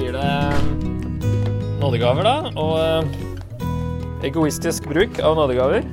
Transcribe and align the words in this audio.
blir 0.00 0.12
det 0.12 1.80
nådegaver, 1.80 2.24
da. 2.24 2.36
Og 2.56 2.76
eh, 2.80 4.28
egoistisk 4.30 4.86
bruk 4.88 5.18
av 5.20 5.34
nådegaver. 5.36 5.84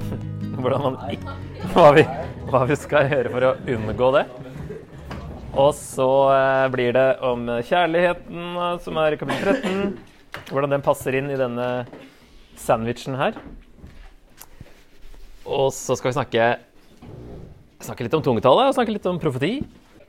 Hvordan 0.60 0.86
man 0.86 0.96
hva 1.74 1.90
vi, 1.92 2.04
hva 2.48 2.62
vi 2.70 2.78
skal 2.80 3.10
gjøre 3.10 3.32
for 3.34 3.48
å 3.50 3.52
unngå 3.74 4.08
det. 4.16 4.24
Og 5.60 5.74
så 5.76 6.08
eh, 6.32 6.70
blir 6.72 6.96
det 6.96 7.04
om 7.26 7.44
kjærligheten, 7.68 8.48
eh, 8.54 8.72
som 8.86 9.02
er 9.04 9.18
kapittel 9.20 9.52
13. 9.60 9.92
Hvordan 10.48 10.78
den 10.78 10.86
passer 10.88 11.20
inn 11.20 11.28
i 11.28 11.38
denne 11.38 11.68
sandwichen 12.56 13.20
her. 13.20 13.36
Og 15.44 15.68
så 15.76 16.00
skal 16.00 16.14
vi 16.14 16.16
snakke, 16.16 16.50
snakke 17.84 18.08
litt 18.08 18.16
om 18.16 18.24
tungetallet 18.24 18.72
og 18.72 18.80
snakke 18.80 18.96
litt 18.96 19.12
om 19.12 19.20
profeti. 19.20 19.58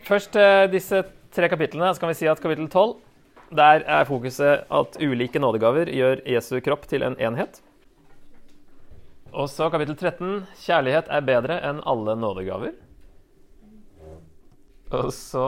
Først 0.07 0.39
eh, 0.39 0.69
disse 0.71 1.03
tre 1.35 1.51
kapitlene. 1.51 1.91
Så 1.91 1.99
kan 1.99 2.15
vi 2.15 2.21
si 2.23 2.31
at 2.31 2.39
kapittel 2.39 2.71
12 2.71 3.10
der 3.51 3.83
er 3.83 4.07
fokuset 4.07 4.63
at 4.71 4.95
ulike 5.03 5.39
nådegaver 5.39 5.91
gjør 5.91 6.21
Jesu 6.27 6.59
kropp 6.63 6.87
til 6.87 7.03
en 7.03 7.17
enhet. 7.19 7.59
Og 9.31 9.49
så 9.51 9.69
kapittel 9.71 9.95
13. 9.95 10.47
Kjærlighet 10.63 11.11
er 11.11 11.27
bedre 11.27 11.59
enn 11.67 11.83
alle 11.87 12.15
nådegaver. 12.19 12.73
Og 14.91 15.11
så 15.15 15.45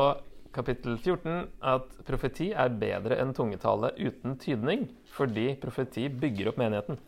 kapittel 0.55 0.98
14. 0.98 1.48
At 1.63 1.89
profeti 2.07 2.52
er 2.52 2.76
bedre 2.79 3.17
enn 3.20 3.34
tungetale 3.35 3.91
uten 3.99 4.38
tydning, 4.40 4.85
fordi 5.15 5.54
profeti 5.59 6.07
bygger 6.07 6.51
opp 6.51 6.62
menigheten. 6.62 6.99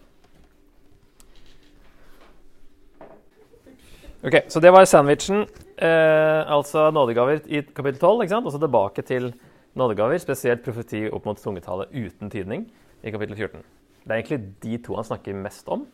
Ok, 4.26 4.40
Så 4.50 4.60
det 4.60 4.72
var 4.74 4.86
sandwichen, 4.86 5.46
eh, 5.78 6.52
altså 6.52 6.90
nådegaver 6.92 7.44
i 7.46 7.62
kapittel 7.62 8.00
12. 8.00 8.24
ikke 8.24 8.34
sant? 8.34 8.46
Og 8.46 8.52
så 8.52 8.60
tilbake 8.60 9.02
til 9.06 9.34
nådegaver, 9.76 10.20
spesielt 10.24 10.64
profeti 10.66 11.06
opp 11.12 11.28
mot 11.28 11.40
tungetale 11.40 11.88
uten 11.92 12.32
tydning, 12.32 12.66
i 13.04 13.12
kapittel 13.14 13.36
14. 13.36 13.64
Det 14.06 14.14
er 14.14 14.22
egentlig 14.22 14.42
de 14.64 14.78
to 14.86 14.96
han 14.98 15.08
snakker 15.08 15.38
mest 15.38 15.70
om. 15.72 15.86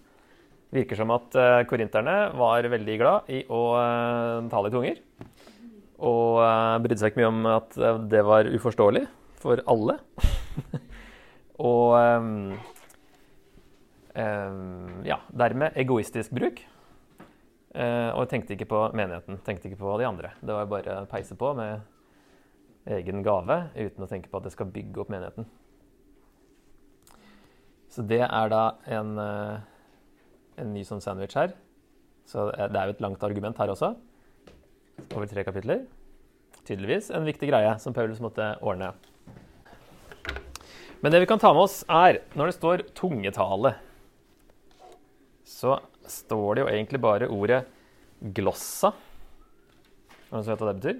Virker 0.72 1.00
som 1.00 1.12
at 1.12 1.36
uh, 1.36 1.62
korinterne 1.68 2.16
var 2.40 2.68
veldig 2.72 2.98
glad 3.00 3.32
i 3.32 3.42
å 3.52 3.62
uh, 3.76 4.50
tale 4.52 4.72
i 4.72 4.76
tunger. 4.76 5.02
Og 6.02 6.40
uh, 6.40 6.78
brydde 6.84 7.00
seg 7.02 7.12
ikke 7.12 7.22
mye 7.24 7.32
om 7.32 7.48
at 7.52 7.80
uh, 7.80 7.98
det 8.12 8.24
var 8.28 8.48
uforståelig 8.52 9.06
for 9.42 9.64
alle. 9.72 9.98
og 11.72 11.96
um, 11.98 12.30
um, 14.16 15.02
ja, 15.08 15.20
dermed 15.44 15.80
egoistisk 15.82 16.36
bruk. 16.38 16.62
og 17.72 18.26
tenkte 18.28 18.52
ikke 18.52 18.68
på 18.68 18.80
menigheten, 19.00 19.38
tenkte 19.46 19.70
ikke 19.70 19.80
på 19.80 19.94
de 20.02 20.04
andre. 20.04 20.34
Det 20.44 20.52
var 20.52 20.68
bare 20.68 20.96
å 21.02 21.06
peise 21.08 21.38
på 21.40 21.54
med 21.56 21.80
egen 22.90 23.22
gave 23.26 23.58
uten 23.76 24.06
å 24.06 24.10
tenke 24.10 24.30
på 24.32 24.40
at 24.40 24.48
det 24.48 24.54
skal 24.56 24.72
bygge 24.74 25.04
opp 25.04 25.12
menigheten. 25.14 25.46
Så 27.92 28.06
det 28.08 28.24
er 28.24 28.52
da 28.52 28.62
en, 28.88 29.18
en 29.20 30.74
ny 30.74 30.84
sånn 30.88 31.04
sandwich 31.04 31.36
her. 31.36 31.54
Så 32.30 32.48
det 32.56 32.78
er 32.80 32.88
jo 32.88 32.96
et 32.96 33.04
langt 33.04 33.24
argument 33.28 33.58
her 33.60 33.74
også. 33.74 33.94
Over 35.12 35.28
tre 35.28 35.44
kapitler. 35.44 35.84
Tydeligvis 36.64 37.10
en 37.12 37.28
viktig 37.28 37.50
greie 37.52 37.74
som 37.84 37.94
Paulus 37.94 38.22
måtte 38.24 38.54
ordne. 38.64 38.94
Men 41.02 41.14
det 41.14 41.24
vi 41.24 41.30
kan 41.30 41.42
ta 41.42 41.52
med 41.52 41.66
oss, 41.66 41.82
er 41.90 42.22
når 42.38 42.52
det 42.52 42.58
står 42.60 42.84
tungetale, 42.96 43.74
så 45.44 45.80
står 46.08 46.56
det 46.56 46.64
jo 46.64 46.72
egentlig 46.72 47.02
bare 47.02 47.30
ordet 47.34 47.64
glossa. 48.38 48.94
Er 50.30 50.38
det 50.38 50.46
noen 50.46 50.62
hva 50.62 50.70
det 50.70 50.78
betyr? 50.80 51.00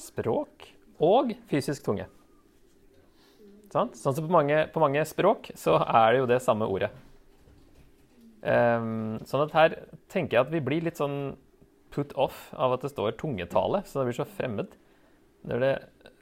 Språk 0.00 0.68
og 1.02 1.32
fysisk 1.50 1.84
tunge. 1.86 2.06
Sånn, 3.74 3.90
sånn 3.98 4.14
som 4.14 4.26
på 4.28 4.30
mange, 4.30 4.60
på 4.70 4.82
mange, 4.82 5.02
språk 5.08 5.50
så 5.58 5.80
er 5.82 6.12
det 6.12 6.20
jo 6.20 6.30
det 6.30 6.38
samme 6.44 6.68
ordet. 6.70 6.92
Um, 8.44 9.18
sånn 9.26 9.46
at 9.46 9.54
her 9.56 9.74
tenker 10.12 10.36
jeg 10.36 10.44
at 10.44 10.52
vi 10.52 10.60
blir 10.62 10.84
litt 10.84 11.00
sånn 11.00 11.34
put 11.94 12.12
off 12.18 12.50
av 12.52 12.76
at 12.76 12.84
det 12.84 12.92
står 12.92 13.16
tungetale, 13.18 13.82
så 13.86 14.00
det 14.00 14.10
blir 14.10 14.18
så 14.20 14.28
fremmed. 14.28 14.76
Når, 15.48 15.64
det, 15.64 15.72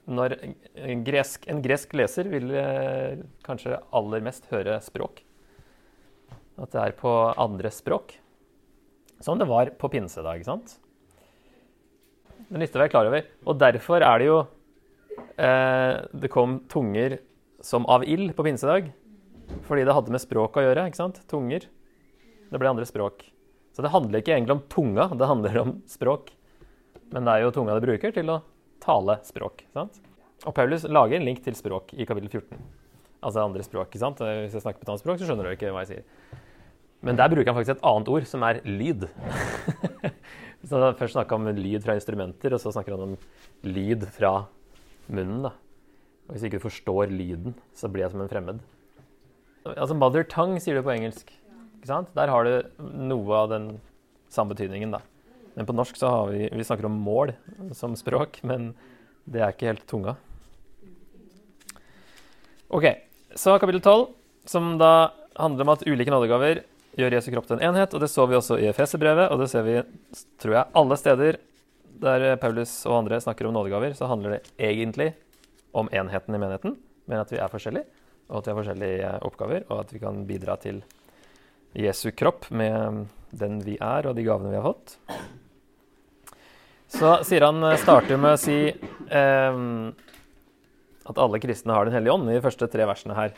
når 0.09 0.35
en, 0.41 1.03
gresk, 1.05 1.45
en, 1.51 1.61
gresk, 1.63 1.93
leser 1.97 2.29
vil 2.31 2.51
eh, 2.57 3.21
kanskje 3.45 3.79
aller 3.95 4.25
mest 4.25 4.49
høre 4.51 4.79
språk. 4.83 5.21
At 6.57 6.73
det 6.73 6.81
er 6.81 6.97
på 6.97 7.11
andre 7.37 7.71
språk. 7.73 8.17
Som 9.23 9.39
det 9.39 9.47
var 9.49 9.71
på 9.79 9.89
pinsedag, 9.93 10.43
sant? 10.45 10.77
Det 12.53 12.61
nytter 12.61 12.77
å 12.77 12.83
være 12.83 12.93
klar 12.93 13.07
over. 13.09 13.29
Og 13.49 13.57
derfor 13.57 14.03
er 14.05 14.21
det 14.21 14.25
jo 14.27 14.35
eh, 15.41 16.03
Det 16.13 16.29
kom 16.29 16.59
tunger 16.69 17.17
som 17.65 17.87
av 17.89 18.05
ild 18.05 18.35
på 18.37 18.45
pinsedag. 18.45 18.91
Fordi 19.65 19.85
det 19.87 19.95
hadde 19.97 20.13
med 20.13 20.21
språk 20.21 20.59
å 20.59 20.65
gjøre. 20.67 20.85
ikke 20.85 20.99
sant? 20.99 21.17
Tunger. 21.31 21.65
Det 22.51 22.61
ble 22.61 22.69
andre 22.69 22.85
språk. 22.85 23.25
Så 23.73 23.81
det 23.81 23.89
handler 23.89 24.21
ikke 24.21 24.35
egentlig 24.35 24.53
om 24.53 24.63
tunga, 24.69 25.07
det 25.17 25.25
handler 25.25 25.59
om 25.63 25.71
språk. 25.89 26.29
Men 27.09 27.25
det 27.25 27.33
er 27.33 27.45
jo 27.47 27.53
tunga 27.55 27.73
det 27.73 27.87
bruker 27.87 28.13
til 28.13 28.29
å 28.29 28.41
tale 28.83 29.17
språk. 29.25 29.65
sant? 29.73 29.97
Og 30.45 30.53
Paulus 30.53 30.85
lager 30.85 31.17
en 31.17 31.25
link 31.25 31.41
til 31.41 31.57
språk 31.57 31.95
i 31.97 32.05
kapittel 32.05 32.29
14. 32.29 32.61
Altså 33.23 33.41
andre 33.41 33.65
språk. 33.65 33.89
ikke 33.89 34.03
sant? 34.03 34.21
Hvis 34.21 34.53
jeg 34.53 34.61
snakker 34.61 34.83
på 34.83 34.85
et 34.85 34.93
annet 34.93 35.01
språk, 35.01 35.17
så 35.17 35.29
skjønner 35.29 35.49
du 35.49 35.55
ikke 35.55 35.73
hva 35.73 35.87
jeg 35.87 35.95
sier. 35.95 36.41
Men 37.01 37.17
der 37.17 37.33
bruker 37.33 37.49
han 37.49 37.57
faktisk 37.57 37.79
et 37.79 37.87
annet 37.89 38.13
ord, 38.13 38.29
som 38.29 38.45
er 38.45 38.61
lyd. 38.67 39.07
så 40.63 40.79
han 40.79 40.95
Først 40.95 41.17
snakka 41.17 41.35
om 41.35 41.49
lyd 41.57 41.83
fra 41.83 41.95
instrumenter, 41.97 42.53
og 42.55 42.61
så 42.61 42.71
snakker 42.71 42.95
han 42.95 43.13
om 43.13 43.17
lyd 43.67 44.05
fra 44.15 44.45
munnen. 45.11 45.43
da. 45.43 45.51
Og 46.27 46.35
Hvis 46.35 46.45
ikke 46.47 46.59
du 46.59 46.67
forstår 46.69 47.11
lyden, 47.11 47.55
så 47.75 47.89
blir 47.91 48.05
jeg 48.05 48.13
som 48.13 48.21
en 48.23 48.31
fremmed. 48.31 48.61
Altså 49.65 49.95
Mother 49.95 50.23
tongue 50.23 50.59
sier 50.63 50.75
du 50.75 50.83
på 50.83 50.93
engelsk. 50.95 51.31
Ikke 51.79 51.91
sant? 51.91 52.13
Der 52.15 52.31
har 52.31 52.47
du 52.47 52.63
noe 52.79 53.35
av 53.35 53.49
den 53.51 53.67
samme 54.31 54.55
betydningen, 54.55 54.91
da. 54.95 55.01
Men 55.53 55.67
på 55.67 55.75
norsk 55.75 55.97
så 55.99 56.09
har 56.09 56.31
vi 56.31 56.49
Vi 56.49 56.63
snakker 56.65 56.85
om 56.87 56.95
mål 57.03 57.35
som 57.75 57.95
språk, 57.95 58.39
men 58.43 58.73
det 59.29 59.41
er 59.41 59.51
ikke 59.51 59.71
helt 59.71 59.87
tunga. 59.87 60.15
OK. 62.69 62.87
Så 63.35 63.59
kapittel 63.59 63.81
12, 63.81 64.07
som 64.45 64.77
da 64.77 65.11
handler 65.37 65.65
om 65.65 65.73
at 65.73 65.85
ulike 65.87 66.11
nådegaver 66.11 66.63
gjør 66.99 67.17
Jesu 67.17 67.31
kropp 67.33 67.49
til 67.49 67.59
en 67.59 67.65
enhet. 67.71 67.93
Og 67.93 68.03
det 68.03 68.11
så 68.11 68.25
vi 68.29 68.37
også 68.37 68.59
i 68.61 68.69
Efeserbrevet, 68.69 69.31
og 69.31 69.41
det 69.41 69.49
ser 69.51 69.65
vi 69.67 69.79
tror 70.41 70.57
jeg, 70.59 70.71
alle 70.81 70.99
steder 70.99 71.39
der 72.03 72.25
Paulus 72.41 72.71
og 72.89 73.03
andre 73.03 73.21
snakker 73.21 73.47
om 73.47 73.55
nådegaver, 73.55 73.93
så 73.97 74.09
handler 74.09 74.37
det 74.37 74.41
egentlig 74.59 75.13
om 75.73 75.89
enheten 75.93 76.35
i 76.35 76.41
menigheten, 76.41 76.75
men 77.09 77.21
at 77.21 77.31
vi 77.31 77.39
er 77.41 77.51
forskjellige, 77.51 77.85
og 78.29 78.39
at 78.39 78.47
vi 78.47 78.51
har 78.51 78.59
forskjellige 78.59 79.13
oppgaver, 79.29 79.65
og 79.69 79.83
at 79.83 79.93
vi 79.93 80.01
kan 80.01 80.23
bidra 80.29 80.57
til 80.61 80.83
Jesu 81.77 82.11
kropp 82.13 82.49
med 82.53 83.05
den 83.33 83.61
vi 83.65 83.77
er, 83.81 84.09
og 84.09 84.17
de 84.17 84.25
gavene 84.25 84.51
vi 84.53 84.59
har 84.59 84.67
fått. 84.67 84.97
Så 86.93 87.15
sier 87.25 87.47
han, 87.47 87.63
starter 87.81 88.19
med 88.21 88.35
å 88.35 88.41
si 88.41 88.57
eh, 88.69 89.61
at 91.09 91.19
alle 91.19 91.39
kristne 91.41 91.73
har 91.73 91.87
Den 91.87 91.97
hellige 91.97 92.13
ånd 92.13 92.29
i 92.29 92.37
de 92.37 92.43
første 92.43 92.69
tre 92.69 92.85
versene 92.85 93.17
her. 93.17 93.33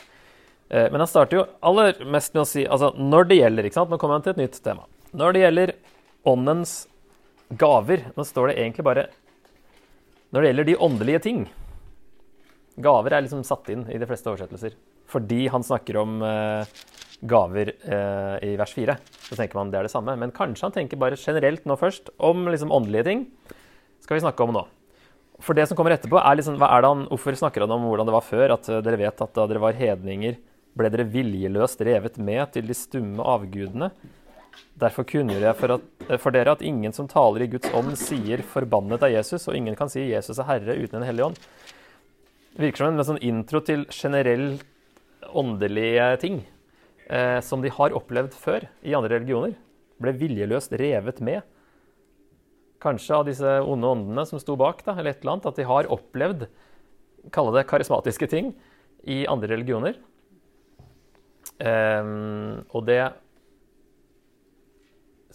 Eh, 0.69 0.87
men 0.91 1.01
han 1.01 1.09
starter 1.09 1.39
jo 1.39 1.45
aller 1.65 1.99
mest 2.09 2.33
med 2.33 2.43
å 2.43 2.49
si 2.49 2.65
altså 2.65 2.91
når 2.97 3.29
det 3.29 3.39
gjelder 3.41 3.67
ikke 3.67 3.79
sant? 3.79 3.91
Nå 3.93 3.99
kommer 4.01 4.17
han 4.17 4.25
til 4.25 4.35
et 4.35 4.41
nytt 4.45 4.57
tema. 4.65 4.87
Når 5.15 5.35
det 5.35 5.43
gjelder 5.43 5.75
åndens 6.27 6.73
gaver 7.61 8.07
Nå 8.15 8.23
står 8.25 8.49
det 8.49 8.55
egentlig 8.57 8.83
bare 8.83 9.03
Når 10.33 10.41
det 10.41 10.49
gjelder 10.49 10.65
de 10.67 10.73
åndelige 10.81 11.19
ting 11.21 11.43
Gaver 12.81 13.13
er 13.13 13.23
liksom 13.23 13.43
satt 13.45 13.69
inn 13.71 13.85
i 13.87 13.99
de 14.01 14.07
fleste 14.09 14.27
oversettelser. 14.27 14.73
Fordi 15.07 15.45
han 15.53 15.63
snakker 15.63 15.99
om 16.01 16.17
eh, 16.25 16.73
gaver 17.23 17.71
eh, 17.71 18.33
i 18.43 18.55
vers 18.59 18.73
4. 18.75 18.97
Så 19.29 19.37
tenker 19.39 19.55
man 19.55 19.71
det 19.71 19.79
er 19.79 19.87
det 19.87 19.93
samme. 19.93 20.17
Men 20.19 20.33
kanskje 20.35 20.67
han 20.67 20.73
tenker 20.75 20.99
bare 20.99 21.19
generelt 21.19 21.63
nå 21.63 21.77
først 21.79 22.11
om 22.17 22.43
liksom 22.49 22.73
åndelige 22.75 23.05
ting. 23.07 23.21
skal 24.03 24.17
vi 24.17 24.25
snakke 24.25 24.43
om 24.43 24.57
nå. 24.57 24.65
For 25.43 25.55
det 25.57 25.67
som 25.67 25.77
kommer 25.77 25.95
etterpå, 25.95 26.19
er 26.19 26.37
liksom, 26.39 26.59
hva 26.59 26.69
er 26.71 26.83
det 26.83 26.91
han, 26.91 27.07
Hvorfor 27.11 27.35
snakker 27.35 27.65
han 27.65 27.73
om 27.75 27.87
hvordan 27.89 28.07
det 28.07 28.15
var 28.15 28.27
før? 28.27 28.53
At 28.55 28.69
uh, 28.71 28.81
dere 28.83 28.99
vet 29.01 29.23
at 29.23 29.33
da 29.35 29.47
dere 29.49 29.63
var 29.63 29.75
hedninger, 29.75 30.37
ble 30.75 30.91
dere 30.91 31.07
viljeløst 31.07 31.81
revet 31.87 32.19
med 32.19 32.51
til 32.55 32.67
de 32.67 32.75
stumme 32.77 33.23
avgudene. 33.23 33.91
Derfor 34.79 35.07
kunngjør 35.07 35.47
jeg 35.47 35.57
for, 35.59 35.75
at, 35.77 35.85
eh, 36.07 36.19
for, 36.19 36.35
dere 36.35 36.55
at 36.55 36.63
ingen 36.63 36.93
som 36.95 37.07
taler 37.11 37.45
i 37.45 37.49
Guds 37.51 37.71
ånd, 37.75 37.95
sier 37.99 38.43
'forbannet 38.43 39.03
av 39.03 39.11
Jesus', 39.11 39.47
og 39.47 39.55
ingen 39.55 39.75
kan 39.75 39.89
si 39.89 40.11
'Jesus 40.11 40.39
er 40.39 40.47
Herre' 40.47 40.77
uten 40.79 41.01
en 41.01 41.07
hellig 41.07 41.25
ånd. 41.25 41.39
Det 42.55 42.63
virker 42.63 42.77
som 42.77 42.99
en 42.99 43.03
sånn 43.03 43.23
intro 43.23 43.59
til 43.59 43.85
generell 43.91 44.59
åndelige 45.33 46.19
ting 46.19 46.45
eh, 47.09 47.39
som 47.41 47.61
de 47.61 47.69
har 47.69 47.91
opplevd 47.91 48.33
før 48.33 48.67
i 48.83 48.93
andre 48.93 49.19
religioner, 49.19 49.55
ble 49.99 50.11
viljeløst 50.13 50.71
revet 50.71 51.19
med. 51.19 51.41
Kanskje 52.79 53.15
av 53.15 53.25
disse 53.25 53.61
onde 53.63 53.87
åndene 53.87 54.25
som 54.25 54.39
sto 54.39 54.55
bak, 54.55 54.83
da, 54.85 54.95
eller 54.95 55.11
et 55.11 55.21
eller 55.21 55.31
annet, 55.33 55.45
at 55.45 55.55
de 55.55 55.63
har 55.63 55.91
opplevd 55.91 56.47
kalle 57.33 57.55
det 57.55 57.67
karismatiske 57.69 58.27
ting 58.29 58.53
i 59.03 59.25
andre 59.29 59.55
religioner. 59.55 59.95
Um, 61.55 62.65
og 62.75 62.83
det 62.87 62.99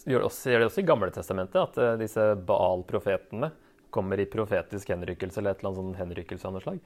gjør, 0.04 0.26
det 0.26 0.66
også 0.66 0.82
i 0.82 0.88
Gamle 0.88 1.08
Testamentet, 1.14 1.60
at 1.62 1.78
uh, 1.80 1.98
disse 2.00 2.24
Baal-profetene 2.48 3.52
kommer 3.90 4.20
i 4.20 4.28
profetisk 4.30 4.92
henrykkelse 4.92 5.40
eller 5.40 5.54
et 5.54 5.62
eller 5.62 5.70
annet 5.70 5.80
sånn 5.80 6.00
henrykkelse 6.02 6.46
av 6.46 6.54
noe 6.54 6.64
slag. 6.64 6.82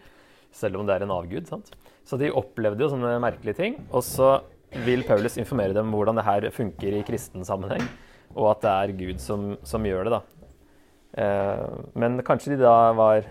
Selv 0.55 0.79
om 0.79 0.87
det 0.87 0.97
er 0.97 1.05
en 1.05 1.15
avgud. 1.15 1.49
sant? 1.51 1.73
Så 2.07 2.19
de 2.21 2.31
opplevde 2.33 2.87
jo 2.87 2.93
sånne 2.93 3.17
merkelige 3.23 3.59
ting. 3.59 3.81
Og 3.91 4.05
så 4.07 4.37
vil 4.87 5.05
Paulus 5.07 5.39
informere 5.39 5.75
dem 5.75 5.91
om 5.91 5.97
hvordan 5.99 6.19
det 6.19 6.27
her 6.27 6.47
funker 6.55 6.97
i 6.99 7.03
kristen 7.07 7.45
sammenheng, 7.47 7.83
og 8.35 8.55
at 8.55 8.65
det 8.65 8.73
er 8.73 8.95
Gud 8.99 9.21
som, 9.23 9.53
som 9.67 9.87
gjør 9.87 10.09
det. 10.09 10.17
da. 10.17 10.23
Eh, 11.15 11.67
men 11.95 12.19
kanskje 12.27 12.55
de 12.55 12.63
da 12.65 12.93
var 12.97 13.27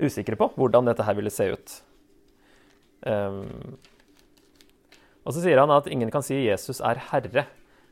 usikre 0.00 0.36
på 0.40 0.50
hvordan 0.56 0.88
dette 0.88 1.04
her 1.04 1.16
ville 1.16 1.32
se 1.32 1.48
ut. 1.52 1.78
Um, 3.06 3.78
og 5.24 5.34
så 5.36 5.42
sier 5.44 5.60
han 5.60 5.72
at 5.72 5.88
ingen 5.92 6.10
kan 6.12 6.24
si 6.24 6.42
Jesus 6.46 6.82
er 6.84 7.00
herre 7.10 7.46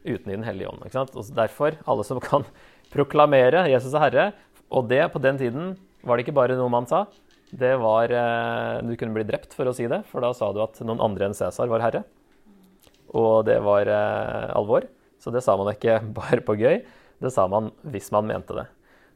uten 0.05 0.31
i 0.31 0.37
Den 0.37 0.47
hellige 0.47 0.71
ånd. 0.71 0.85
Ikke 0.85 0.99
sant? 1.01 1.17
Og 1.19 1.31
derfor, 1.37 1.77
alle 1.89 2.05
som 2.07 2.21
kan 2.23 2.47
proklamere 2.95 3.67
Jesus 3.73 3.95
er 3.95 4.05
herre, 4.07 4.29
og 4.69 4.89
det 4.91 5.03
på 5.13 5.21
den 5.23 5.41
tiden 5.41 5.73
var 6.05 6.17
det 6.17 6.27
ikke 6.27 6.37
bare 6.37 6.57
noe 6.59 6.73
man 6.73 6.89
sa. 6.89 7.07
Det 7.49 7.75
var 7.81 8.13
eh, 8.13 8.85
Du 8.85 8.93
kunne 9.01 9.17
bli 9.17 9.25
drept 9.29 9.55
for 9.57 9.69
å 9.69 9.75
si 9.77 9.89
det, 9.89 10.03
for 10.11 10.25
da 10.25 10.35
sa 10.37 10.51
du 10.53 10.61
at 10.65 10.81
noen 10.85 11.01
andre 11.05 11.29
enn 11.29 11.37
Cæsar 11.37 11.71
var 11.71 11.85
herre. 11.85 12.05
Og 13.17 13.47
det 13.49 13.57
var 13.65 13.89
eh, 13.89 14.51
alvor. 14.57 14.89
Så 15.19 15.33
det 15.35 15.43
sa 15.45 15.57
man 15.59 15.73
ikke 15.73 16.01
bare 16.19 16.45
på 16.45 16.59
gøy, 16.61 16.83
det 17.19 17.33
sa 17.35 17.49
man 17.51 17.73
hvis 17.89 18.13
man 18.15 18.29
mente 18.29 18.57
det. 18.57 18.69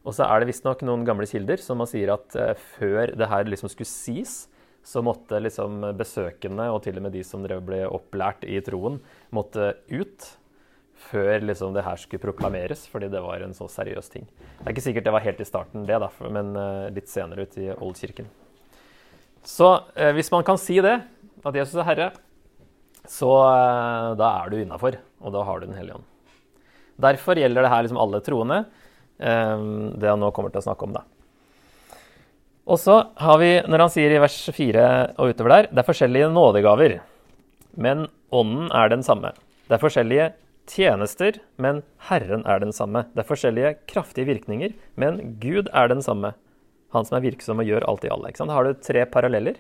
Og 0.02 0.16
så 0.16 0.26
er 0.26 0.42
det 0.42 0.48
visstnok 0.48 0.80
noen 0.82 1.04
gamle 1.06 1.28
kilder 1.30 1.60
som 1.62 1.78
man 1.78 1.90
sier 1.90 2.14
at 2.16 2.34
eh, 2.38 2.56
før 2.78 3.12
det 3.14 3.28
her 3.30 3.46
liksom 3.48 3.70
skulle 3.70 3.90
sies, 3.90 4.46
så 4.82 5.02
måtte 5.04 5.38
liksom 5.42 5.82
besøkende, 5.98 6.68
og 6.74 6.82
til 6.84 6.98
og 6.98 7.06
med 7.06 7.14
de 7.14 7.22
som 7.26 7.44
ble 7.44 7.84
opplært 7.86 8.46
i 8.48 8.58
troen, 8.64 8.98
måtte 9.30 9.74
ut 9.92 10.26
før 11.10 11.42
liksom 11.42 11.74
det 11.74 11.84
her 11.86 11.98
skulle 12.00 12.22
proklameres, 12.22 12.84
fordi 12.90 13.08
det 13.12 13.22
var 13.22 13.42
en 13.42 13.54
så 13.56 13.68
seriøs 13.70 14.10
ting. 14.12 14.26
Det 14.26 14.66
er 14.66 14.74
ikke 14.74 14.84
sikkert 14.84 15.08
det 15.08 15.14
var 15.14 15.24
helt 15.24 15.42
i 15.42 15.48
starten, 15.48 15.86
det, 15.88 15.98
da, 16.02 16.10
men 16.30 16.52
uh, 16.58 16.90
litt 16.94 17.10
senere 17.10 17.46
ut 17.46 17.58
i 17.58 17.70
Oldkirken. 17.74 18.28
Så 19.46 19.72
uh, 19.82 20.12
hvis 20.16 20.30
man 20.34 20.46
kan 20.46 20.60
si 20.60 20.78
det, 20.84 20.98
at 21.42 21.58
Jesus 21.58 21.78
er 21.78 21.88
Herre, 21.88 22.08
så 23.10 23.32
uh, 23.34 24.12
da 24.18 24.30
er 24.42 24.52
du 24.52 24.60
innafor, 24.60 24.98
og 25.22 25.34
da 25.34 25.42
har 25.46 25.60
du 25.60 25.66
Den 25.66 25.78
hellige 25.78 25.98
ånd. 25.98 26.08
Derfor 27.02 27.38
gjelder 27.38 27.64
det 27.64 27.72
her 27.72 27.82
liksom 27.82 27.98
alle 27.98 28.22
troende, 28.22 28.64
det 29.22 30.08
han 30.08 30.18
nå 30.18 30.28
kommer 30.34 30.50
til 30.52 30.60
å 30.60 30.64
snakke 30.64 30.86
om. 30.86 30.94
da. 30.96 31.02
Og 32.62 32.78
så 32.78 32.98
har 33.18 33.40
vi, 33.42 33.56
når 33.66 33.86
han 33.86 33.90
sier 33.90 34.12
i 34.14 34.20
vers 34.22 34.36
4 34.54 34.84
og 35.18 35.32
utover 35.32 35.54
der, 35.56 35.68
det 35.72 35.82
er 35.82 35.88
forskjellige 35.88 36.28
nådegaver, 36.30 37.00
men 37.74 38.06
ånden 38.30 38.70
er 38.70 38.92
den 38.92 39.02
samme. 39.02 39.32
Det 39.66 39.76
er 39.76 39.82
forskjellige 39.82 40.28
tjenester, 40.70 41.40
men 41.58 41.82
Herren 42.08 42.46
er 42.46 42.62
den 42.62 42.72
samme. 42.76 43.06
Det 43.14 43.24
er 43.24 43.28
forskjellige 43.28 43.74
kraftige 43.90 44.28
virkninger, 44.30 44.76
men 44.94 45.38
Gud 45.42 45.72
er 45.74 45.90
den 45.90 46.04
samme. 46.06 46.34
Han 46.94 47.08
som 47.08 47.18
er 47.18 47.26
virksom 47.26 47.62
og 47.62 47.66
gjør 47.66 47.88
alt 47.88 48.06
i 48.06 48.12
alle. 48.12 48.30
Da 48.36 48.52
har 48.52 48.68
du 48.68 48.78
tre 48.78 49.04
paralleller 49.10 49.58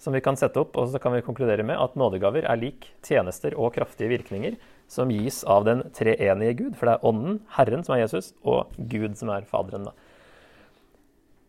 som 0.00 0.12
vi 0.12 0.20
kan 0.20 0.36
sette 0.36 0.60
opp, 0.60 0.74
og 0.76 0.90
så 0.92 1.00
kan 1.00 1.14
vi 1.14 1.24
konkludere 1.24 1.64
med 1.64 1.78
at 1.80 1.94
nådegaver 1.96 2.44
er 2.44 2.58
lik 2.60 2.90
tjenester 3.06 3.54
og 3.56 3.72
kraftige 3.78 4.10
virkninger 4.12 4.58
som 4.92 5.10
gis 5.10 5.40
av 5.48 5.64
den 5.66 5.86
treenige 5.96 6.58
Gud. 6.58 6.74
For 6.76 6.88
det 6.88 6.96
er 6.96 7.06
Ånden, 7.08 7.38
Herren, 7.56 7.84
som 7.86 7.96
er 7.96 8.04
Jesus, 8.04 8.32
og 8.44 8.74
Gud, 8.76 9.16
som 9.18 9.32
er 9.32 9.46
Faderen. 9.48 9.88
da. 9.88 9.94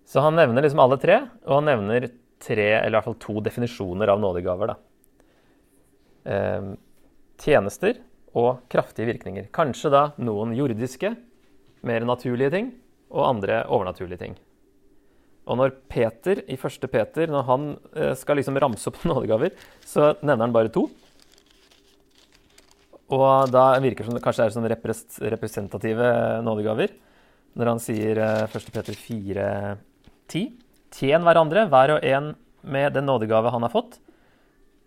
Så 0.08 0.24
han 0.24 0.38
nevner 0.40 0.64
liksom 0.64 0.80
alle 0.80 0.98
tre, 1.02 1.20
og 1.44 1.60
han 1.60 1.68
nevner 1.68 2.10
tre, 2.40 2.68
eller 2.80 2.94
i 2.94 2.96
hvert 2.96 3.08
fall 3.10 3.20
to 3.20 3.42
definisjoner 3.44 4.08
av 4.14 4.22
nådegaver. 4.24 4.76
Eh, 6.32 6.70
tjenester 7.44 8.00
og 8.38 8.64
kraftige 8.72 9.10
virkninger. 9.10 9.50
Kanskje 9.54 9.92
da 9.92 10.04
noen 10.22 10.54
jordiske, 10.56 11.12
mer 11.88 12.06
naturlige 12.08 12.54
ting, 12.54 12.70
og 13.12 13.26
andre 13.28 13.64
overnaturlige 13.72 14.22
ting. 14.22 14.38
Og 15.48 15.60
når 15.60 15.76
Peter 15.88 16.42
i 16.52 16.58
første 16.60 16.90
Peter 16.92 17.30
når 17.32 17.46
han 17.48 17.68
eh, 17.96 18.14
skal 18.20 18.40
liksom 18.40 18.60
ramse 18.60 18.88
opp 18.92 19.04
nådegaver, 19.12 19.56
så 19.84 20.14
nevner 20.22 20.46
han 20.46 20.56
bare 20.56 20.72
to. 20.74 20.88
Og 23.16 23.52
da 23.52 23.70
virker 23.80 24.04
det 24.04 24.10
som 24.10 24.18
det 24.18 24.24
kanskje 24.24 24.48
er 24.48 24.56
sånne 24.56 24.72
representative 25.32 26.10
nådegaver. 26.44 26.96
Når 27.58 27.72
han 27.72 27.80
sier 27.82 28.20
1. 28.20 28.58
Eh, 28.60 28.74
Peter 28.76 29.00
4 29.00 29.46
10. 30.28 30.52
Tjen 30.94 31.26
hverandre, 31.28 31.66
hver 31.72 31.98
og 31.98 32.06
en 32.06 32.34
med 32.68 32.94
den 32.96 33.08
nådegave 33.08 33.52
han 33.54 33.64
har 33.64 33.72
fått, 33.72 34.00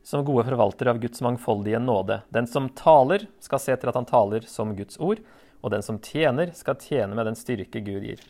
som 0.04 0.24
gode 0.24 0.46
forvaltere 0.48 0.92
av 0.92 1.00
Guds 1.00 1.20
mangfoldige 1.24 1.80
nåde. 1.80 2.20
Den 2.32 2.48
som 2.48 2.68
taler, 2.76 3.26
skal 3.40 3.62
se 3.62 3.76
til 3.76 3.92
at 3.92 3.96
han 3.96 4.08
taler 4.08 4.44
som 4.48 4.74
Guds 4.76 5.00
ord, 5.00 5.20
og 5.60 5.72
den 5.74 5.84
som 5.84 6.00
tjener, 6.00 6.52
skal 6.56 6.78
tjene 6.80 7.16
med 7.16 7.28
den 7.28 7.38
styrke 7.38 7.82
Gud 7.84 8.04
gir. 8.08 8.22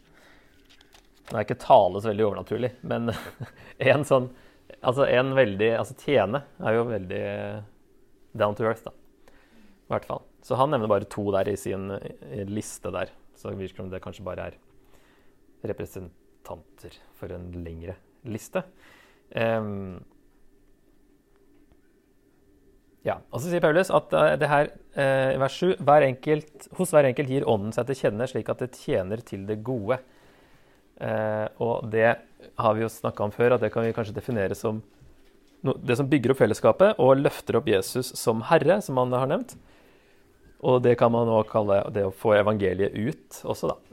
Nå 1.30 1.38
er 1.38 1.46
ikke 1.46 1.60
tale 1.62 2.02
så 2.02 2.10
veldig 2.10 2.26
overnaturlig, 2.26 2.72
men 2.82 3.12
en 3.92 4.06
sånn 4.06 4.30
Altså 4.86 5.02
en 5.10 5.32
veldig 5.34 5.66
Altså 5.74 5.96
tjene 5.98 6.38
er 6.62 6.76
jo 6.76 6.84
veldig 6.86 7.22
down 8.38 8.54
to 8.54 8.64
earth, 8.64 8.84
da. 8.86 8.92
I 9.34 9.90
hvert 9.90 10.06
fall. 10.06 10.22
Så 10.46 10.56
han 10.56 10.70
nevner 10.70 10.88
bare 10.88 11.08
to 11.10 11.24
der 11.34 11.50
i 11.50 11.56
sin 11.58 11.90
liste 12.48 12.92
der. 12.94 13.10
Så 13.36 13.50
virker 13.50 13.80
det 13.80 13.82
som 13.82 13.90
det 13.90 14.02
kanskje 14.04 14.24
bare 14.24 14.46
er 14.46 14.56
representant 15.66 16.19
representanter 16.40 16.98
for 17.14 17.32
en 17.32 17.50
lengre 17.64 17.96
liste. 18.24 18.62
Um, 19.34 20.02
ja, 23.02 23.20
og 23.30 23.40
så 23.40 23.48
sier 23.48 23.60
Paulus 23.60 23.90
at 23.90 24.12
uh, 24.12 24.36
det 24.36 24.48
her 24.48 24.70
eh, 24.92 25.38
vers 25.40 25.54
7 25.56 25.78
hver 25.80 26.04
enkelt, 26.04 26.68
Hos 26.76 26.90
hver 26.92 27.06
enkelt 27.08 27.30
gir 27.30 27.46
ånden 27.48 27.72
seg 27.72 27.86
til 27.88 27.96
kjenne 27.96 28.26
slik 28.28 28.48
at 28.48 28.60
det 28.60 28.76
tjener 28.76 29.22
til 29.24 29.46
det 29.48 29.62
gode. 29.64 30.00
Eh, 31.00 31.46
og 31.64 31.88
det 31.90 32.18
har 32.60 32.74
vi 32.76 32.82
jo 32.82 32.90
snakka 32.92 33.24
om 33.24 33.32
før, 33.32 33.54
at 33.54 33.64
det 33.64 33.72
kan 33.72 33.86
vi 33.86 33.94
kanskje 33.96 34.18
definere 34.18 34.54
som 34.54 34.82
no, 35.64 35.72
det 35.80 35.96
som 35.96 36.10
bygger 36.10 36.34
opp 36.34 36.42
fellesskapet 36.42 37.00
og 37.00 37.22
løfter 37.22 37.56
opp 37.56 37.70
Jesus 37.72 38.12
som 38.20 38.44
herre, 38.50 38.82
som 38.84 39.00
han 39.00 39.16
har 39.16 39.32
nevnt. 39.32 39.56
Og 40.60 40.82
det 40.84 40.98
kan 41.00 41.12
man 41.12 41.24
nå 41.24 41.40
kalle 41.48 41.86
det 41.94 42.04
å 42.04 42.12
få 42.12 42.34
evangeliet 42.36 42.92
ut 42.92 43.40
også, 43.48 43.72
da. 43.72 43.89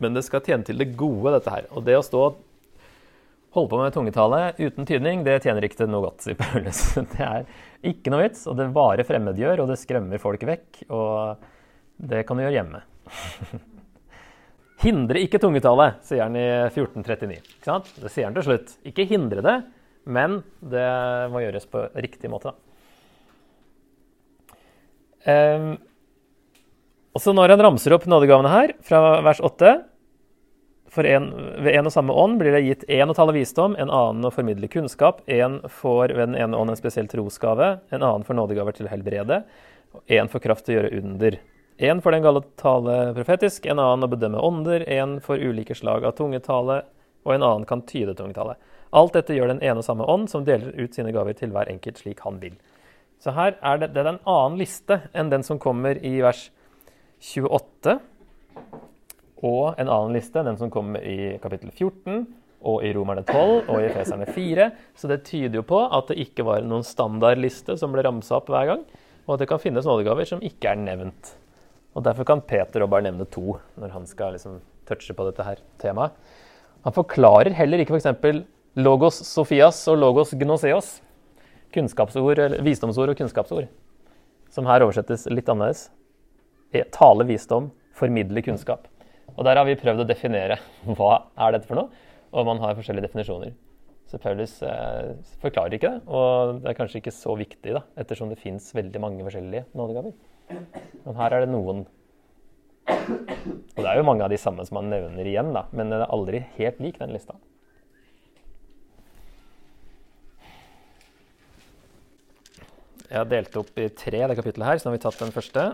Men 0.00 0.16
det 0.16 0.24
skal 0.26 0.42
tjene 0.44 0.66
til 0.66 0.80
det 0.80 0.92
gode, 0.98 1.34
dette 1.36 1.52
her. 1.52 1.68
Og 1.76 1.84
det 1.86 1.98
å 1.98 2.04
stå 2.04 2.22
og 2.28 2.38
holde 3.56 3.70
på 3.72 3.80
med 3.80 3.94
tungetale 3.94 4.40
uten 4.60 4.86
tydning, 4.86 5.24
det 5.26 5.40
tjener 5.44 5.66
ikke 5.66 5.82
til 5.82 5.90
noe 5.90 6.04
godt, 6.06 6.24
sier 6.24 6.38
Paulus. 6.38 6.84
Det 7.14 7.26
er 7.26 7.48
ikke 7.90 8.12
noe 8.12 8.22
vits, 8.26 8.44
og 8.50 8.58
det 8.58 8.68
bare 8.76 9.06
fremmedgjør, 9.08 9.64
og 9.64 9.72
det 9.72 9.80
skremmer 9.80 10.22
folk 10.22 10.42
vekk. 10.46 10.82
Og 10.92 12.10
det 12.10 12.22
kan 12.28 12.38
du 12.38 12.44
gjøre 12.44 12.58
hjemme. 12.58 12.82
Hindre 14.84 15.20
ikke 15.20 15.40
tungetale, 15.42 15.90
sier 16.06 16.24
han 16.24 16.36
i 16.38 16.46
1439. 16.70 17.40
Ikke 17.58 17.68
sant? 17.68 17.90
Det 18.00 18.12
sier 18.12 18.28
han 18.28 18.36
til 18.36 18.46
slutt. 18.46 18.74
Ikke 18.88 19.04
hindre 19.08 19.42
det, 19.44 19.56
men 20.08 20.38
det 20.72 20.86
må 21.32 21.42
gjøres 21.42 21.68
på 21.68 21.82
riktig 22.00 22.30
måte. 22.32 22.54
Um, 25.26 25.74
og 27.12 27.20
så 27.20 27.34
når 27.36 27.52
han 27.52 27.64
ramser 27.66 27.92
opp 27.92 28.06
nådegavene 28.08 28.52
her, 28.54 28.72
fra 28.86 29.18
vers 29.26 29.42
8 29.44 29.74
en, 30.98 31.30
ved 31.62 31.74
en 31.74 31.86
og 31.86 31.92
samme 31.94 32.12
ånd 32.12 32.40
blir 32.40 32.54
det 32.54 32.64
gitt 32.64 32.84
én 32.90 33.10
å 33.10 33.14
tale 33.14 33.34
visdom, 33.36 33.76
en 33.78 33.92
annen 33.94 34.26
å 34.26 34.32
formidle 34.34 34.68
kunnskap. 34.68 35.20
En 35.30 35.60
får 35.70 36.14
ved 36.16 36.32
den 36.32 36.38
ene 36.40 36.58
ånd 36.58 36.72
en 36.72 36.78
spesiell 36.78 37.08
trosgave, 37.10 37.76
en 37.94 38.02
annen 38.02 38.26
får 38.26 38.38
nådegaver 38.38 38.78
til 38.78 38.90
helbrede, 38.90 39.44
og 39.94 40.16
en 40.18 40.30
får 40.32 40.42
kraft 40.48 40.66
til 40.66 40.74
å 40.74 40.78
gjøre 40.80 40.98
under. 40.98 41.38
En 41.80 42.02
får 42.02 42.16
den 42.16 42.24
gale 42.26 42.42
tale 42.60 42.96
profetisk, 43.16 43.66
en 43.70 43.78
annen 43.78 44.04
å 44.04 44.10
bedømme 44.10 44.42
ånder, 44.44 44.84
en 44.90 45.20
får 45.24 45.46
ulike 45.46 45.78
slag 45.78 46.04
av 46.04 46.16
tungetale, 46.18 46.82
og 47.24 47.36
en 47.36 47.46
annen 47.46 47.68
kan 47.68 47.86
tyde 47.86 48.16
tungetale. 48.18 48.58
Alt 48.96 49.14
dette 49.14 49.36
gjør 49.36 49.52
den 49.52 49.62
ene 49.62 49.80
og 49.80 49.86
samme 49.86 50.06
ånd, 50.10 50.26
som 50.32 50.44
deler 50.44 50.74
ut 50.74 50.96
sine 50.96 51.14
gaver 51.14 51.38
til 51.38 51.54
hver 51.54 51.70
enkelt 51.70 52.02
slik 52.02 52.24
han 52.26 52.42
vil. 52.42 52.58
Så 53.22 53.36
her 53.36 53.54
er 53.62 53.78
det, 53.78 53.92
det 53.94 54.02
er 54.02 54.14
en 54.14 54.24
annen 54.24 54.58
liste 54.58 55.02
enn 55.14 55.30
den 55.30 55.44
som 55.46 55.60
kommer 55.62 56.00
i 56.02 56.16
vers 56.24 56.48
28 57.20 58.00
og 59.40 59.78
en 59.80 59.88
annen 59.88 60.16
liste, 60.16 60.42
den 60.44 60.58
som 60.60 60.70
kommer 60.72 61.02
i 61.04 61.36
kapittel 61.40 61.72
14 61.72 62.26
og 62.60 62.82
i 62.84 62.92
Romerne 62.92 63.22
12 63.24 63.70
og 63.72 63.78
i 63.80 63.90
Feserne 63.94 64.26
4. 64.28 64.66
Så 64.96 65.08
det 65.08 65.22
tyder 65.28 65.60
jo 65.60 65.66
på 65.66 65.80
at 65.86 66.10
det 66.10 66.18
ikke 66.20 66.44
var 66.44 66.64
noen 66.66 66.84
standardliste 66.84 67.78
som 67.80 67.94
ble 67.94 68.04
ramsa 68.04 68.36
opp 68.36 68.50
hver 68.52 68.68
gang, 68.68 68.84
og 69.24 69.34
at 69.34 69.42
det 69.42 69.48
kan 69.48 69.62
finnes 69.62 69.88
nådegaver 69.88 70.28
som 70.28 70.44
ikke 70.44 70.74
er 70.74 70.80
nevnt. 70.80 71.34
Og 71.96 72.04
Derfor 72.06 72.28
kan 72.28 72.44
Peter 72.44 72.84
bare 72.86 73.08
nevne 73.08 73.26
to 73.26 73.56
når 73.80 73.96
han 73.96 74.06
skal 74.06 74.36
liksom 74.36 74.60
touche 74.88 75.16
på 75.16 75.26
dette 75.26 75.46
her 75.46 75.62
temaet. 75.80 76.12
Han 76.84 76.96
forklarer 76.96 77.52
heller 77.56 77.82
ikke 77.82 77.96
f.eks. 77.96 78.44
logos 78.78 79.18
sofias 79.26 79.82
og 79.90 79.98
logos 80.00 80.32
gnoseos. 80.36 81.00
Kunnskapsord, 81.74 82.38
eller 82.38 82.62
visdomsord 82.66 83.12
og 83.12 83.18
kunnskapsord. 83.18 83.68
Som 84.50 84.66
her 84.66 84.82
oversettes 84.82 85.28
litt 85.30 85.48
annerledes. 85.48 85.88
Tale 86.94 87.26
visdom, 87.28 87.70
formidle 87.94 88.42
kunnskap. 88.42 88.88
Og 89.36 89.46
der 89.46 89.58
har 89.60 89.66
vi 89.68 89.78
prøvd 89.78 90.04
å 90.04 90.08
definere 90.08 90.58
hva 90.98 91.12
er 91.36 91.56
dette 91.56 91.68
for 91.68 91.80
noe, 91.80 92.06
og 92.30 92.46
man 92.46 92.62
har 92.62 92.78
forskjellige 92.78 93.08
definisjoner. 93.08 93.54
Så 94.10 94.18
Paulus 94.18 94.56
eh, 94.66 95.12
forklarer 95.42 95.76
ikke 95.76 95.92
det, 95.92 96.02
og 96.10 96.60
det 96.64 96.72
er 96.72 96.78
kanskje 96.78 96.98
ikke 96.98 97.14
så 97.14 97.36
viktig, 97.38 97.76
da, 97.76 97.84
ettersom 98.00 98.32
det 98.32 98.40
fins 98.40 98.72
veldig 98.74 99.02
mange 99.02 99.26
forskjellige 99.26 99.68
nådegaver. 99.78 100.16
Men 101.04 101.18
her 101.20 101.36
er 101.36 101.44
det 101.44 101.52
noen 101.52 101.84
Og 102.90 103.78
det 103.78 103.86
er 103.86 104.00
jo 104.00 104.06
mange 104.08 104.24
av 104.26 104.32
de 104.32 104.38
samme 104.40 104.64
som 104.66 104.80
han 104.80 104.90
nevner 104.90 105.28
igjen, 105.30 105.52
da, 105.54 105.68
men 105.70 105.92
den 105.92 106.02
er 106.02 106.10
aldri 106.10 106.42
helt 106.56 106.82
lik, 106.82 106.98
den 106.98 107.14
lista. 107.14 107.38
Jeg 113.10 113.18
har 113.18 113.30
delt 113.30 113.56
opp 113.58 113.78
i 113.78 113.88
tre 113.94 114.20
det 114.30 114.36
kapittelet 114.38 114.68
her, 114.68 114.78
så 114.78 114.86
nå 114.86 114.92
har 114.92 114.98
vi 114.98 115.02
tatt 115.02 115.22
den 115.22 115.32
første. 115.34 115.64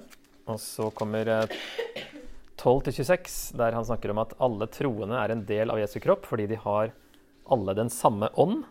Og 0.49 0.61
så 0.63 0.87
kommer 0.97 1.29
12 1.29 2.16
26, 2.57 3.53
der 3.59 3.77
han 3.77 3.85
snakker 3.85 4.13
om 4.13 4.23
at 4.23 4.35
alle 4.43 4.69
troende 4.73 5.19
er 5.21 5.33
en 5.33 5.45
del 5.49 5.73
av 5.73 5.81
Jesu 5.81 5.99
kropp 6.03 6.27
fordi 6.29 6.49
de 6.51 6.59
har 6.63 6.95
alle 7.53 7.75
den 7.77 7.91
samme 7.93 8.31
ånd. 8.35 8.65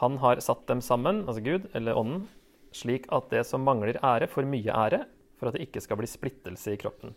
Han 0.00 0.18
har 0.22 0.40
satt 0.44 0.66
dem 0.68 0.80
sammen, 0.84 1.24
altså 1.26 1.42
Gud, 1.44 1.66
eller 1.74 1.98
ånden, 1.98 2.28
slik 2.72 3.08
at 3.12 3.32
det 3.32 3.44
som 3.48 3.64
mangler 3.66 3.98
ære, 4.04 4.30
får 4.30 4.48
mye 4.48 4.72
ære, 4.72 5.02
for 5.40 5.50
at 5.50 5.56
det 5.56 5.66
ikke 5.66 5.82
skal 5.84 5.98
bli 6.00 6.08
splittelse 6.08 6.74
i 6.74 6.80
kroppen. 6.80 7.14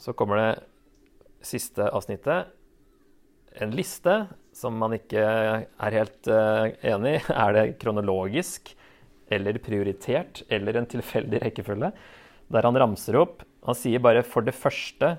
Så 0.00 0.14
kommer 0.16 0.40
det 0.40 0.52
siste 1.44 1.88
avsnittet. 1.90 2.52
En 3.60 3.74
liste 3.76 4.14
som 4.56 4.76
man 4.80 4.94
ikke 4.96 5.20
er 5.20 5.96
helt 5.98 6.28
uh, 6.30 6.70
enig 6.86 7.18
i. 7.18 7.22
Er 7.44 7.56
det 7.56 7.66
kronologisk 7.82 8.72
eller 9.32 9.60
prioritert 9.64 10.44
eller 10.52 10.78
en 10.78 10.88
tilfeldig 10.88 11.42
rekkefølge? 11.44 11.92
Der 12.52 12.68
han 12.68 12.78
ramser 12.80 13.18
opp 13.20 13.44
Han 13.66 13.78
sier 13.78 14.02
bare 14.02 14.22
'for 14.22 14.42
det 14.42 14.54
første'. 14.54 15.18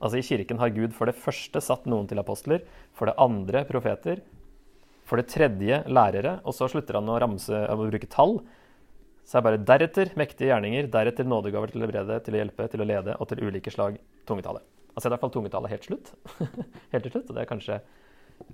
Altså 0.00 0.18
I 0.18 0.22
kirken 0.22 0.58
har 0.58 0.70
Gud 0.70 0.92
for 0.92 1.06
det 1.06 1.16
første 1.16 1.60
satt 1.60 1.86
noen 1.86 2.06
til 2.06 2.18
apostler, 2.18 2.62
for 2.92 3.06
det 3.06 3.18
andre 3.18 3.64
profeter, 3.64 4.20
for 5.04 5.16
det 5.16 5.28
tredje 5.28 5.82
lærere, 5.88 6.40
og 6.44 6.54
så 6.54 6.68
slutter 6.68 6.94
han 6.94 7.08
å, 7.08 7.18
ramse, 7.18 7.50
å 7.50 7.76
bruke 7.76 8.06
tall. 8.06 8.38
Så 9.24 9.38
er 9.38 9.40
det 9.40 9.48
bare 9.48 9.64
deretter 9.64 10.12
mektige 10.16 10.52
gjerninger, 10.52 10.86
deretter 10.92 11.24
nådegaver 11.24 11.72
til 11.72 11.82
å 11.82 11.86
helbrede, 11.86 12.20
til 12.24 12.34
å 12.34 12.38
hjelpe, 12.38 12.68
til 12.70 12.80
å 12.80 12.88
lede 12.88 13.16
og 13.18 13.28
til 13.28 13.42
ulike 13.42 13.72
slag 13.72 13.98
tungetale. 14.28 14.60
Han 14.94 15.02
er 15.02 15.08
i 15.08 15.12
hvert 15.14 15.20
fall 15.20 15.34
tungetale 15.34 15.68
helt 15.68 15.84
slutt. 15.84 16.12
helt 16.92 17.04
til 17.04 17.12
slutt, 17.12 17.28
og 17.28 17.34
det 17.34 17.42
er 17.42 17.50
kanskje 17.50 17.80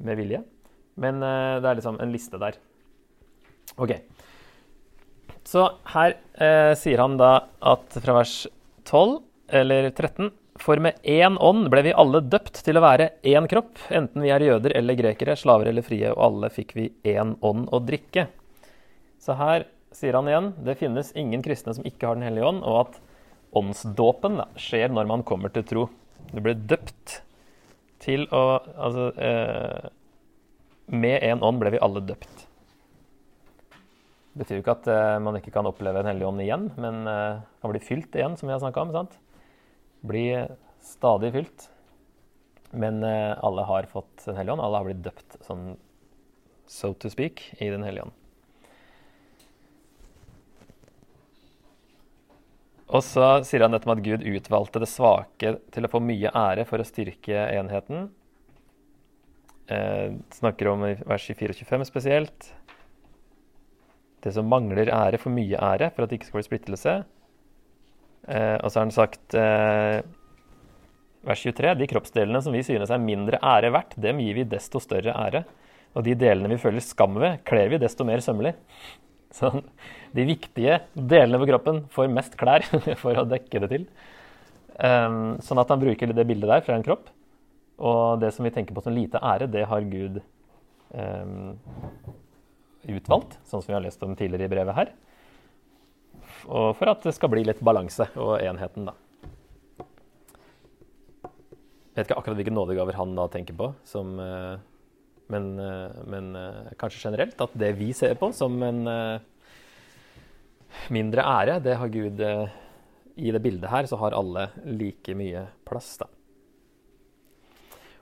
med 0.00 0.18
vilje. 0.18 0.42
Men 0.96 1.22
uh, 1.22 1.60
det 1.60 1.68
er 1.68 1.78
liksom 1.78 2.00
en 2.00 2.12
liste 2.14 2.40
der. 2.40 2.58
OK. 3.76 3.96
Så 5.44 5.66
her 5.92 6.16
uh, 6.40 6.72
sier 6.78 7.02
han 7.02 7.18
da 7.20 7.32
at 7.60 7.98
fra 8.00 8.18
vers 8.20 8.44
12 8.84 9.20
eller 9.60 9.90
13 9.90 10.30
For 10.62 10.78
med 10.78 11.00
én 11.02 11.36
ånd 11.42 11.66
ble 11.72 11.82
vi 11.88 11.92
alle 11.98 12.20
døpt 12.22 12.60
til 12.64 12.78
å 12.78 12.84
være 12.84 13.10
én 13.26 13.48
kropp, 13.50 13.80
enten 13.90 14.22
vi 14.22 14.30
er 14.30 14.44
jøder 14.44 14.76
eller 14.78 14.94
grekere, 14.98 15.34
slaver 15.36 15.72
eller 15.72 15.82
frie, 15.82 16.12
og 16.12 16.22
alle 16.28 16.50
fikk 16.54 16.76
vi 16.78 16.92
én 17.10 17.34
ånd 17.42 17.66
å 17.74 17.80
drikke. 17.82 18.28
Så 19.18 19.34
her 19.40 19.66
sier 19.94 20.14
han 20.14 20.30
igjen 20.30 20.52
det 20.66 20.76
finnes 20.78 21.10
ingen 21.18 21.42
kristne 21.42 21.74
som 21.74 21.86
ikke 21.86 22.06
har 22.06 22.18
Den 22.18 22.28
hellige 22.28 22.46
ånd, 22.46 22.62
og 22.62 22.80
at 22.84 23.00
åndsdåpen 23.54 24.38
da, 24.40 24.48
skjer 24.58 24.94
når 24.94 25.10
man 25.10 25.26
kommer 25.26 25.50
til 25.54 25.66
tro. 25.66 25.84
Du 26.30 26.40
blir 26.42 26.54
døpt 26.54 27.20
til 28.04 28.26
å 28.34 28.44
Altså 28.74 29.10
eh, 29.18 29.90
Med 30.92 31.22
én 31.22 31.42
ånd 31.42 31.60
ble 31.62 31.74
vi 31.74 31.82
alle 31.82 32.02
døpt. 32.04 32.46
Det 34.34 34.42
betyr 34.42 34.58
jo 34.58 34.64
ikke 34.64 34.74
at 34.74 34.88
uh, 34.90 35.20
man 35.22 35.38
ikke 35.38 35.52
kan 35.54 35.66
oppleve 35.70 36.00
Den 36.02 36.10
hellige 36.10 36.26
ånd 36.26 36.42
igjen, 36.42 36.66
men 36.82 37.04
uh, 37.06 37.38
kan 37.62 37.70
bli 37.70 37.82
fylt 37.82 38.16
igjen, 38.18 38.34
som 38.34 38.50
vi 38.50 38.56
har 38.56 38.62
snakka 38.62 38.82
om. 38.82 38.90
sant? 38.90 39.14
Bli 40.02 40.26
stadig 40.82 41.30
fylt. 41.36 41.68
Men 42.74 42.98
uh, 43.06 43.38
alle 43.46 43.62
har 43.70 43.86
fått 43.92 44.26
Den 44.26 44.34
hellige 44.40 44.56
ånd. 44.56 44.64
Alle 44.66 44.82
har 44.82 44.90
blitt 44.90 45.04
døpt, 45.06 45.38
sånn 45.46 45.76
so 46.66 46.90
to 46.98 47.12
speak, 47.14 47.46
i 47.62 47.70
Den 47.70 47.86
hellige 47.86 48.08
ånd. 48.08 48.18
Og 52.94 53.02
så 53.06 53.28
sier 53.46 53.64
han 53.64 53.74
dette 53.74 53.88
med 53.88 54.02
at 54.02 54.04
Gud 54.04 54.26
utvalgte 54.28 54.82
det 54.82 54.90
svake 54.90 55.54
til 55.74 55.86
å 55.86 55.90
få 55.90 56.02
mye 56.04 56.30
ære 56.30 56.66
for 56.68 56.82
å 56.82 56.86
styrke 56.86 57.46
enheten. 57.54 58.10
Eh, 59.72 60.12
snakker 60.36 60.68
om 60.68 60.84
vers 60.84 61.24
24 61.24 61.54
og 61.54 61.62
25 61.62 61.86
spesielt. 61.88 62.50
Det 64.24 64.32
som 64.32 64.48
mangler 64.48 64.88
ære, 64.88 65.20
for 65.20 65.34
mye 65.34 65.58
ære 65.60 65.90
for 65.92 66.04
at 66.04 66.10
det 66.10 66.18
ikke 66.18 66.30
skal 66.30 66.40
bli 66.40 66.46
splittelse. 66.48 66.94
Eh, 68.24 68.56
og 68.56 68.70
så 68.70 68.80
har 68.80 68.86
han 68.86 68.94
sagt 68.94 69.36
eh, 69.36 70.00
vers 71.28 71.44
23.: 71.44 71.74
De 71.80 71.88
kroppsdelene 71.90 72.40
som 72.44 72.56
vi 72.56 72.64
synes 72.64 72.92
er 72.92 73.02
mindre 73.02 73.40
ære 73.44 73.72
verdt, 73.74 73.98
dem 74.00 74.22
gir 74.24 74.40
vi 74.40 74.48
desto 74.48 74.80
større 74.80 75.12
ære. 75.12 75.44
Og 75.94 76.06
de 76.06 76.16
delene 76.18 76.50
vi 76.50 76.60
føler 76.60 76.82
skam 76.82 77.18
ved, 77.20 77.42
kler 77.46 77.68
vi 77.70 77.82
desto 77.82 78.06
mer 78.06 78.22
sømmelig. 78.24 78.54
Sånn, 79.34 79.64
de 80.14 80.24
viktige 80.26 80.80
delene 80.94 81.40
på 81.42 81.48
kroppen 81.50 81.84
får 81.90 82.10
mest 82.10 82.36
klær 82.38 82.66
for 83.02 83.18
å 83.18 83.26
dekke 83.28 83.62
det 83.64 83.70
til. 83.72 83.86
Um, 84.74 85.36
sånn 85.42 85.60
at 85.62 85.70
han 85.70 85.82
bruker 85.82 86.10
det 86.10 86.26
bildet 86.26 86.50
der 86.50 86.64
fra 86.66 86.78
en 86.78 86.86
kropp. 86.86 87.10
Og 87.82 88.20
det 88.22 88.30
som 88.34 88.46
vi 88.46 88.52
tenker 88.54 88.74
på 88.74 88.82
som 88.82 88.94
lite 88.94 89.22
ære, 89.22 89.50
det 89.50 89.66
har 89.70 89.86
Gud 89.90 90.20
um, 90.94 91.54
utvalgt, 92.90 93.38
sånn 93.48 93.62
som 93.62 93.72
vi 93.72 93.76
har 93.76 93.84
lest 93.84 94.02
om 94.04 94.14
tidligere 94.18 94.48
i 94.48 94.52
brevet 94.52 94.78
her. 94.78 94.92
Og 96.44 96.74
for 96.76 96.90
at 96.92 97.04
det 97.06 97.14
skal 97.16 97.30
bli 97.32 97.44
litt 97.46 97.62
balanse 97.64 98.06
og 98.20 98.36
enheten, 98.42 98.90
da. 98.90 98.94
Jeg 101.94 102.02
vet 102.02 102.08
ikke 102.08 102.18
akkurat 102.18 102.38
hvilke 102.40 102.54
nådegaver 102.54 102.96
han 102.98 103.12
da 103.14 103.28
tenker 103.30 103.54
på, 103.54 103.68
som 103.86 104.16
uh, 104.18 104.58
men, 105.30 105.52
uh, 105.62 105.94
men 106.10 106.32
uh, 106.34 106.72
kanskje 106.80 107.04
generelt 107.06 107.38
at 107.40 107.54
det 107.54 107.70
vi 107.78 107.92
ser 107.94 108.16
på 108.18 108.32
som 108.34 108.58
en 108.66 108.82
mindre 110.90 111.22
ære, 111.22 111.60
det 111.62 111.76
har 111.78 111.92
Gud 111.92 112.18
I 112.18 113.30
det 113.30 113.40
bildet 113.44 113.70
her 113.70 113.86
så 113.86 113.96
har 114.00 114.16
alle 114.18 114.48
like 114.66 115.14
mye 115.14 115.46
plass, 115.64 115.94
da. 116.02 116.10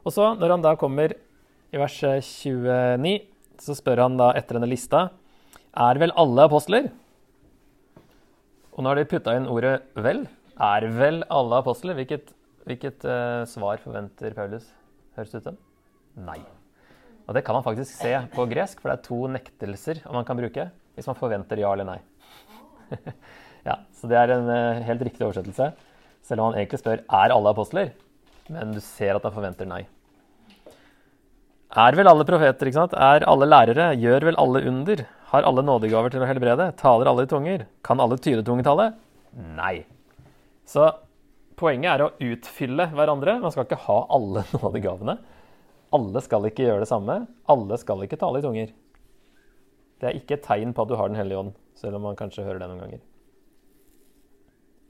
Og 0.03 0.11
så, 0.11 0.33
når 0.35 0.57
han 0.57 0.65
da 0.65 0.73
kommer 0.81 1.13
i 1.13 1.79
vers 1.79 1.99
29, 2.01 3.21
så 3.63 3.77
spør 3.79 4.03
han 4.05 4.19
da 4.19 4.33
etter 4.39 4.59
denne 4.59 4.71
lista 4.71 5.07
Er 5.73 6.01
vel 6.03 6.13
alle 6.19 6.47
apostler? 6.49 6.91
Og 8.73 8.83
nå 8.83 8.91
har 8.91 8.99
de 8.99 9.09
putta 9.09 9.35
inn 9.37 9.49
ordet 9.53 9.83
'vel'. 9.95 10.25
Er 10.59 10.87
vel 10.97 11.23
alle 11.31 11.61
apostler? 11.61 11.95
Hvilket, 11.95 12.33
hvilket 12.65 13.05
uh, 13.05 13.45
svar 13.49 13.81
forventer 13.85 14.35
Paulus? 14.37 14.67
Høres 15.17 15.35
ut 15.35 15.45
som? 15.45 15.59
Nei. 16.17 16.41
Og 17.29 17.37
det 17.37 17.45
kan 17.45 17.57
man 17.57 17.65
faktisk 17.65 17.95
se 17.95 18.13
på 18.35 18.47
gresk, 18.51 18.81
for 18.81 18.91
det 18.91 18.99
er 18.99 19.07
to 19.07 19.21
nektelser 19.31 20.03
man 20.13 20.25
kan 20.25 20.37
bruke 20.37 20.71
hvis 20.97 21.09
man 21.09 21.17
forventer 21.17 21.61
ja 21.61 21.73
eller 21.73 21.89
nei. 21.89 22.01
ja, 23.69 23.79
Så 23.97 24.09
det 24.09 24.19
er 24.19 24.35
en 24.35 24.49
uh, 24.51 24.83
helt 24.85 25.05
riktig 25.09 25.25
oversettelse. 25.25 25.73
Selv 26.23 26.41
om 26.41 26.51
han 26.51 26.61
egentlig 26.61 26.83
spør 26.83 27.01
er 27.01 27.33
alle 27.33 27.53
apostler, 27.53 27.93
men 28.53 28.75
du 28.75 28.81
ser 28.85 29.17
at 29.17 29.25
han 29.25 29.35
forventer 29.35 29.69
nei. 29.69 29.87
Er 31.73 31.97
vel 31.97 32.09
alle 32.11 32.25
profeter, 32.29 32.69
ikke 32.69 32.77
sant? 32.77 32.93
Er 32.93 33.25
alle 33.25 33.47
lærere? 33.49 33.95
Gjør 33.97 34.27
vel 34.29 34.37
alle 34.41 34.61
under? 34.69 35.07
Har 35.31 35.47
alle 35.49 35.63
nådegaver 35.65 36.13
til 36.13 36.21
å 36.21 36.29
helbrede? 36.29 36.67
Taler 36.77 37.09
alle 37.09 37.25
i 37.25 37.31
tunger? 37.31 37.65
Kan 37.87 38.03
alle 38.05 38.19
tyde 38.21 38.45
tungetallet? 38.45 38.99
Nei. 39.57 39.87
Så 40.69 40.91
poenget 41.57 41.95
er 41.95 42.05
å 42.05 42.11
utfylle 42.29 42.91
hverandre. 42.93 43.39
Man 43.41 43.55
skal 43.55 43.65
ikke 43.65 43.81
ha 43.87 43.99
alle 44.13 44.45
nådegavene. 44.59 45.17
Alle 45.97 46.25
skal 46.25 46.51
ikke 46.51 46.69
gjøre 46.69 46.85
det 46.85 46.93
samme. 46.93 47.23
Alle 47.53 47.81
skal 47.81 48.05
ikke 48.05 48.21
tale 48.21 48.43
i 48.43 48.45
tunger. 48.45 48.77
Det 50.03 50.11
er 50.11 50.21
ikke 50.21 50.37
et 50.37 50.45
tegn 50.45 50.77
på 50.77 50.85
at 50.85 50.93
du 50.93 50.99
har 51.01 51.09
Den 51.09 51.21
hellige 51.23 51.41
ånd, 51.41 51.57
selv 51.79 51.97
om 51.97 52.05
man 52.11 52.21
kanskje 52.21 52.45
hører 52.45 52.61
det 52.61 52.69
noen 52.69 52.85
ganger. 52.85 53.05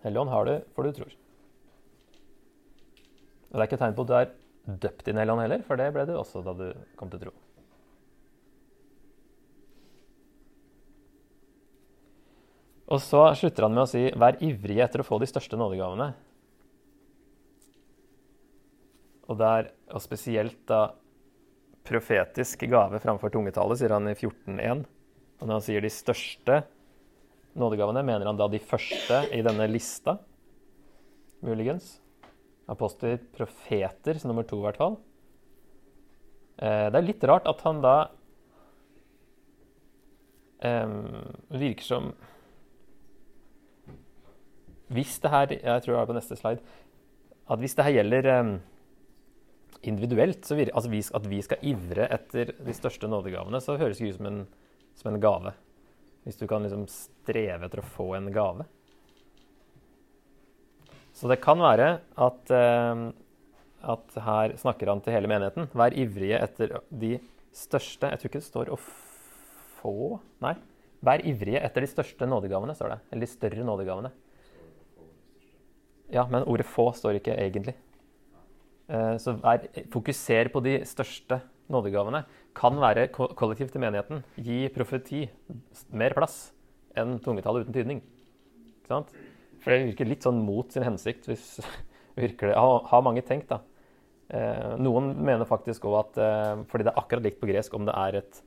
Hellige 0.02 0.26
ånd 0.26 0.34
har 0.34 0.50
du, 0.50 0.54
for 0.74 0.82
du 0.82 0.98
tror. 0.98 1.14
Og 3.52 3.54
det 3.54 3.60
er 3.60 3.68
ikke 3.70 3.78
et 3.78 3.84
tegn 3.86 3.94
på 3.94 4.02
at 4.08 4.10
du 4.10 4.16
er 4.18 4.32
døpt 4.66 5.08
i 5.08 5.14
hellige 5.16 5.42
heller, 5.42 5.64
for 5.66 5.80
det 5.80 5.88
ble 5.94 6.04
du 6.06 6.14
også 6.16 6.42
da 6.46 6.54
du 6.58 6.68
kom 6.98 7.10
til 7.10 7.24
tro. 7.24 7.32
Og 12.92 13.00
så 13.00 13.22
slutter 13.38 13.64
han 13.64 13.72
med 13.72 13.86
å 13.86 13.88
si 13.88 14.10
'vær 14.10 14.36
ivrige 14.44 14.84
etter 14.84 15.00
å 15.00 15.06
få 15.06 15.18
de 15.18 15.26
største 15.26 15.56
nådegavene'. 15.56 16.12
Og, 19.30 19.38
der, 19.38 19.70
og 19.88 20.02
spesielt 20.02 20.58
da 20.66 20.92
profetisk 21.88 22.66
gave 22.68 23.00
framfor 23.00 23.32
tungetale, 23.32 23.76
sier 23.78 23.94
han 23.94 24.08
i 24.08 24.14
14.1. 24.14 24.84
Og 25.40 25.46
når 25.46 25.54
han 25.54 25.64
sier 25.64 25.80
de 25.80 25.88
største 25.88 26.62
nådegavene, 27.56 28.04
mener 28.04 28.26
han 28.26 28.36
da 28.36 28.48
de 28.48 28.58
første 28.58 29.22
i 29.32 29.40
denne 29.42 29.66
lista, 29.70 30.18
muligens. 31.40 31.96
Apostler, 32.70 33.18
profeter, 33.34 34.18
som 34.18 34.30
nummer 34.30 34.46
to 34.46 34.60
i 34.60 34.66
hvert 34.66 34.78
fall. 34.80 34.98
Eh, 36.62 36.88
det 36.92 36.98
er 36.98 37.06
litt 37.06 37.24
rart 37.26 37.48
at 37.50 37.62
han 37.66 37.80
da 37.82 37.96
um, 40.62 41.24
virker 41.50 41.86
som 41.86 42.12
Hvis 44.92 45.16
det 45.24 45.32
her 45.32 45.54
Jeg 45.56 45.82
tror 45.82 45.94
det 45.94 46.02
er 46.02 46.10
på 46.10 46.18
neste 46.18 46.36
slide. 46.38 46.60
At 47.50 47.58
hvis 47.58 47.74
det 47.74 47.86
her 47.86 47.96
gjelder 47.96 48.28
um, 48.40 48.52
individuelt, 49.82 50.44
så 50.46 50.54
virker, 50.54 50.76
altså 50.76 50.90
vi, 50.92 51.00
at 51.02 51.26
vi 51.26 51.40
skal 51.42 51.64
ivre 51.66 52.06
etter 52.14 52.52
de 52.60 52.74
største 52.76 53.08
nådegavene, 53.10 53.58
så 53.60 53.78
høres 53.80 53.98
det 53.98 54.12
ut 54.12 54.20
som 54.20 54.28
en, 54.28 54.42
som 54.94 55.10
en 55.10 55.20
gave. 55.20 55.54
Hvis 56.22 56.38
du 56.38 56.46
kan 56.46 56.62
liksom 56.62 56.84
streve 56.92 57.66
etter 57.66 57.82
å 57.82 57.88
få 57.96 58.12
en 58.14 58.30
gave. 58.34 58.68
Så 61.12 61.28
det 61.28 61.40
kan 61.44 61.60
være 61.60 62.00
at, 62.16 62.50
eh, 62.50 63.12
at 63.92 64.18
her 64.24 64.56
snakker 64.56 64.88
han 64.88 65.00
til 65.04 65.12
hele 65.12 65.28
menigheten. 65.30 65.68
Vær 65.76 65.92
ivrige 65.92 66.40
etter 66.40 66.78
de 66.90 67.18
største 67.52 68.08
Jeg 68.08 68.18
tror 68.18 68.30
ikke 68.30 68.40
det 68.40 68.48
står 68.48 68.70
å 68.72 68.78
få 68.80 70.20
Nei. 70.40 70.54
Vær 71.02 71.18
ivrige 71.26 71.60
etter 71.60 71.82
de 71.82 71.90
største 71.90 72.26
nådegavene, 72.30 72.74
står 72.78 72.94
det. 72.94 72.98
Eller 73.10 73.26
de 73.26 73.32
større 73.32 73.64
nådegavene. 73.66 74.12
Ja, 76.12 76.26
men 76.30 76.44
ordet 76.44 76.66
'få' 76.66 76.92
står 76.94 77.18
ikke 77.18 77.34
egentlig. 77.36 77.74
Eh, 78.88 79.16
så 79.18 79.34
vær, 79.40 79.66
fokuser 79.90 80.48
på 80.52 80.62
de 80.62 80.78
største 80.84 81.40
nådegavene. 81.70 82.24
Kan 82.54 82.76
være 82.76 83.08
ko- 83.08 83.32
kollektivt 83.34 83.74
i 83.74 83.78
menigheten. 83.78 84.22
Gi 84.36 84.68
profeti 84.68 85.28
mer 85.90 86.12
plass 86.14 86.52
enn 86.96 87.18
tungetall 87.18 87.62
uten 87.64 87.72
tydning. 87.72 88.02
Ikke 88.82 88.88
sant? 88.88 89.08
For 89.62 89.72
det 89.72 89.92
virker 89.92 90.08
litt 90.10 90.26
sånn 90.26 90.40
mot 90.42 90.72
sin 90.74 90.86
hensikt. 90.86 91.28
hvis 91.30 91.60
virker 92.24 92.50
det, 92.50 92.56
har, 92.58 92.82
har 92.90 93.04
mange 93.06 93.24
tenkt, 93.26 93.52
da. 93.52 93.62
Eh, 94.32 94.74
noen 94.80 95.12
mener 95.20 95.48
faktisk 95.48 95.84
òg 95.90 95.98
at 95.98 96.18
eh, 96.24 96.62
Fordi 96.70 96.86
det 96.86 96.92
er 96.94 97.00
akkurat 97.02 97.24
likt 97.26 97.40
på 97.42 97.48
gresk 97.50 97.74
om 97.76 97.84
det 97.84 97.94
er 98.00 98.18
et 98.22 98.38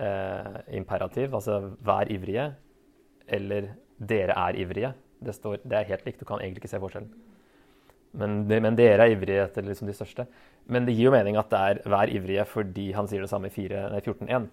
eh, 0.00 0.60
imperativ, 0.78 1.34
altså 1.34 1.74
'vær 1.76 2.08
ivrige', 2.12 2.54
eller 3.28 3.74
'dere 4.00 4.36
er 4.36 4.60
ivrige'. 4.64 4.94
Det, 5.20 5.34
står, 5.34 5.58
det 5.64 5.76
er 5.76 5.90
helt 5.92 6.06
likt. 6.06 6.20
Du 6.20 6.24
kan 6.24 6.40
egentlig 6.40 6.64
ikke 6.64 6.72
se 6.72 6.80
forskjellen. 6.80 7.10
Men, 8.12 8.46
men 8.48 8.76
dere 8.76 9.04
er 9.04 9.12
ivrige 9.12 9.44
etter 9.44 9.62
liksom 9.62 9.86
de 9.86 9.94
største. 9.94 10.26
Men 10.66 10.86
det 10.86 10.96
gir 10.96 11.10
jo 11.10 11.14
mening 11.14 11.36
at 11.36 11.50
det 11.50 11.60
er 11.60 11.82
'vær 11.84 12.10
ivrige' 12.10 12.48
fordi 12.48 12.92
han 12.92 13.06
sier 13.06 13.20
det 13.20 13.30
samme 13.30 13.46
i 13.46 13.54
14.1. 13.54 14.48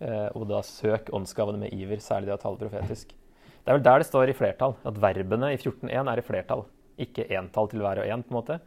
Eh, 0.00 0.28
og 0.34 0.48
da 0.48 0.62
'søk 0.62 1.12
åndsgavene 1.12 1.58
med 1.58 1.72
iver', 1.72 2.00
særlig 2.00 2.26
det 2.26 2.38
å 2.38 2.42
tale 2.42 2.58
profetisk. 2.58 3.14
Det 3.60 3.70
er 3.70 3.76
vel 3.76 3.84
der 3.84 4.02
det 4.02 4.08
står 4.08 4.32
i 4.32 4.36
flertall, 4.36 4.76
at 4.88 5.00
verbene 5.00 5.52
i 5.52 5.58
14.1 5.58 6.10
er 6.10 6.20
i 6.20 6.24
flertall. 6.24 6.64
Ikke 7.00 7.26
entall 7.36 7.68
til 7.70 7.82
hver 7.84 8.00
og 8.02 8.08
en, 8.08 8.22
på 8.24 8.32
en 8.32 8.38
måte. 8.38 8.60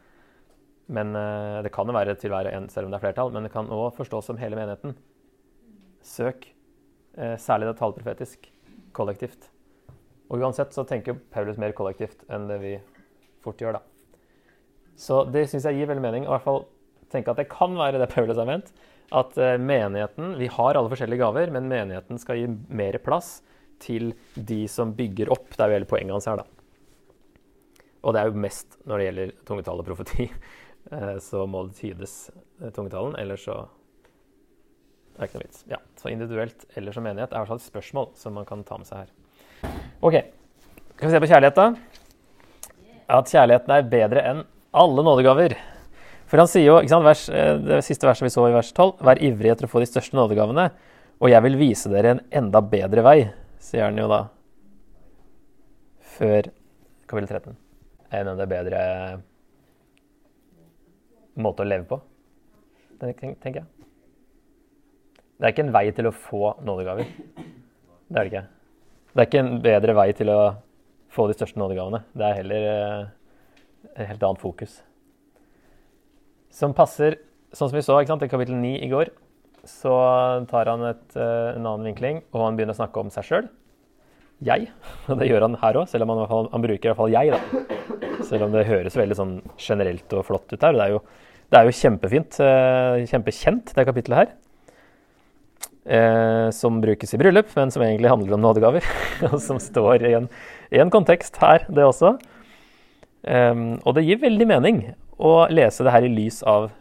Men 0.94 1.16
eh, 1.18 1.62
Det 1.66 1.72
kan 1.74 1.88
jo 1.90 1.96
være 1.96 2.16
til 2.20 2.34
hver 2.34 2.50
og 2.50 2.58
en 2.58 2.70
selv 2.70 2.88
om 2.88 2.94
det 2.94 3.00
er 3.00 3.06
flertall, 3.08 3.32
men 3.34 3.48
det 3.48 3.54
kan 3.54 3.72
òg 3.72 3.96
forstås 3.98 4.30
som 4.30 4.40
hele 4.42 4.60
menigheten. 4.60 4.96
Søk, 6.04 6.48
eh, 7.18 7.36
særlig 7.42 7.72
det 7.72 7.78
tallprofetisk, 7.80 8.50
kollektivt. 8.94 9.50
Og 10.30 10.42
uansett 10.42 10.76
så 10.76 10.86
tenker 10.88 11.18
Paulus 11.34 11.60
mer 11.62 11.74
kollektivt 11.78 12.26
enn 12.32 12.48
det 12.50 12.60
vi 12.62 12.74
fort 13.44 13.60
gjør, 13.62 13.80
da. 13.80 13.84
Så 15.00 15.24
det 15.34 15.48
syns 15.50 15.66
jeg 15.68 15.80
gir 15.80 15.90
veldig 15.90 16.04
mening. 16.04 16.28
Og 16.28 16.34
i 16.34 16.36
hvert 16.36 16.48
fall 16.48 16.66
tenke 17.14 17.34
at 17.34 17.40
det 17.42 17.50
kan 17.52 17.74
være 17.78 18.02
det 18.02 18.12
Paulus 18.14 18.38
har 18.38 18.50
ment. 18.50 18.70
At 19.14 19.38
eh, 19.38 19.58
menigheten 19.62 20.38
Vi 20.40 20.48
har 20.50 20.78
alle 20.78 20.90
forskjellige 20.90 21.22
gaver, 21.22 21.52
men 21.54 21.70
menigheten 21.70 22.22
skal 22.22 22.40
gi 22.40 22.48
mer 22.70 22.98
plass 23.04 23.42
til 23.84 24.12
de 24.36 24.64
som 24.72 24.94
bygger 24.98 25.32
opp. 25.34 25.50
Det 25.54 25.62
er 25.64 25.72
jo 25.72 25.78
hele 25.80 25.90
poenget 25.90 26.16
hans 26.16 26.28
her, 26.32 26.42
da. 26.42 26.48
Og 28.04 28.16
det 28.16 28.22
er 28.24 28.30
jo 28.32 28.44
mest 28.44 28.78
når 28.90 29.00
det 29.00 29.08
gjelder 29.10 29.34
tungetall 29.50 29.84
og 29.84 29.90
profeti. 29.92 30.30
Eh, 30.92 31.14
Så 31.24 31.46
må 31.48 31.62
det 31.64 31.78
tydes 31.78 32.28
eh, 32.60 32.68
tungetallen, 32.76 33.14
eller 33.16 33.40
så 33.40 33.54
det 35.14 35.22
er 35.22 35.30
ikke 35.30 35.38
noe 35.40 35.46
vits. 35.46 35.62
Ja, 35.72 35.78
Så 35.96 36.10
individuelt 36.12 36.66
eller 36.76 36.92
som 36.92 37.06
menighet 37.08 37.32
er 37.32 37.48
i 37.48 37.56
et 37.56 37.64
spørsmål 37.64 38.10
som 38.20 38.36
man 38.36 38.44
kan 38.50 38.66
ta 38.68 38.76
med 38.82 38.90
seg 38.90 39.06
her. 39.06 39.78
Ok, 40.04 40.18
Skal 40.98 41.08
vi 41.08 41.14
se 41.14 41.22
på 41.24 41.30
kjærlighet, 41.32 41.56
da? 41.56 41.70
At 43.16 43.32
kjærligheten 43.32 43.74
er 43.78 43.88
bedre 43.96 44.26
enn 44.34 44.44
alle 44.76 45.08
nådegaver. 45.08 45.56
For 46.28 46.42
han 46.42 46.52
sier 46.52 46.68
jo, 46.68 46.76
ikke 46.82 46.92
sant, 46.98 47.06
vers, 47.08 47.24
eh, 47.30 47.56
det 47.64 47.80
siste 47.88 48.08
verset 48.10 48.28
vi 48.28 48.34
så 48.36 48.44
i 48.50 48.54
vers 48.56 48.74
12, 48.76 48.98
vær 49.08 49.24
ivrig 49.24 49.54
etter 49.54 49.70
å 49.70 49.72
få 49.72 49.80
de 49.84 49.88
største 49.90 50.20
nådegavene, 50.20 50.68
og 51.22 51.30
jeg 51.32 51.46
vil 51.46 51.60
vise 51.60 51.92
dere 51.94 52.18
en 52.18 52.22
enda 52.44 52.60
bedre 52.60 53.04
vei, 53.06 53.18
sier 53.64 53.88
han 53.88 54.00
jo 54.00 54.10
da. 54.12 54.24
Før 56.18 56.50
kapittel 57.10 57.30
13. 57.30 57.56
En 58.14 58.34
enda 58.34 58.46
bedre 58.50 58.82
måte 61.42 61.64
å 61.64 61.68
leve 61.68 61.88
på, 61.90 61.98
tenker 63.02 63.64
jeg. 63.64 63.66
Det 65.34 65.48
er 65.48 65.56
ikke 65.56 65.66
en 65.66 65.74
vei 65.74 65.88
til 65.96 66.08
å 66.08 66.14
få 66.14 66.54
nådegaver. 66.64 67.10
Det 68.14 68.20
er 68.20 68.20
det 68.20 68.30
ikke. 68.30 68.44
Det 69.14 69.22
er 69.22 69.30
ikke 69.30 69.42
en 69.42 69.56
bedre 69.64 69.96
vei 69.98 70.08
til 70.18 70.30
å 70.34 70.40
få 71.14 71.26
de 71.30 71.36
største 71.38 71.60
nådegavene. 71.62 72.04
Det 72.14 72.28
er 72.28 72.38
heller 72.38 72.68
eh, 72.70 73.02
et 73.96 74.08
helt 74.12 74.24
annet 74.28 74.42
fokus. 74.42 74.78
Som 76.54 76.76
passer, 76.78 77.18
sånn 77.54 77.72
som 77.72 77.78
vi 77.78 77.86
så 77.86 77.98
i 78.02 78.08
kapittel 78.10 78.56
9 78.62 78.76
i 78.86 78.92
går, 78.94 79.10
så 79.68 79.96
tar 80.50 80.72
han 80.72 80.84
et, 80.90 81.06
eh, 81.16 81.56
en 81.56 81.66
annen 81.66 81.88
vinkling, 81.88 82.22
og 82.34 82.42
han 82.44 82.58
begynner 82.58 82.76
å 82.76 82.82
snakke 82.82 83.00
om 83.00 83.12
seg 83.14 83.28
sjøl. 83.28 83.52
Jeg. 84.44 84.68
Og 85.08 85.20
det 85.22 85.30
gjør 85.30 85.46
han 85.46 85.60
her 85.62 85.78
òg, 85.80 85.88
selv 85.88 86.04
om 86.04 86.18
han, 86.20 86.50
han 86.52 86.64
bruker 86.66 86.90
i 86.90 86.92
hvert 86.92 87.00
fall 87.00 87.14
jeg. 87.14 87.32
da. 87.32 88.24
Selv 88.28 88.48
om 88.48 88.56
det 88.56 88.66
høres 88.68 88.98
veldig 89.00 89.16
sånn 89.16 89.36
generelt 89.62 90.16
og 90.18 90.26
flott 90.28 90.52
ut 90.52 90.66
her. 90.66 90.76
Det 90.76 90.88
er 90.88 90.96
jo, 90.96 91.00
det 91.48 91.60
er 91.60 91.70
jo 91.70 91.76
kjempefint, 91.80 92.40
eh, 92.44 93.06
kjempekjent, 93.08 93.72
det 93.78 93.88
kapittelet 93.88 94.20
her. 94.20 94.34
Eh, 95.84 96.50
som 96.56 96.82
brukes 96.84 97.16
i 97.16 97.20
bryllup, 97.20 97.50
men 97.56 97.72
som 97.72 97.84
egentlig 97.86 98.12
handler 98.12 98.36
om 98.36 98.44
nådegaver. 98.44 98.92
og 99.32 99.40
som 99.44 99.62
står 99.64 100.04
i 100.10 100.14
en, 100.20 100.28
i 100.76 100.84
en 100.84 100.92
kontekst 100.92 101.40
her, 101.44 101.70
det 101.72 101.88
også. 101.88 102.18
Em, 103.24 103.78
og 103.88 103.96
det 103.96 104.04
gir 104.04 104.20
veldig 104.20 104.48
mening 104.50 104.80
å 105.16 105.46
lese 105.52 105.86
det 105.86 105.94
her 105.96 106.04
i 106.04 106.12
lys 106.12 106.42
av 106.44 106.72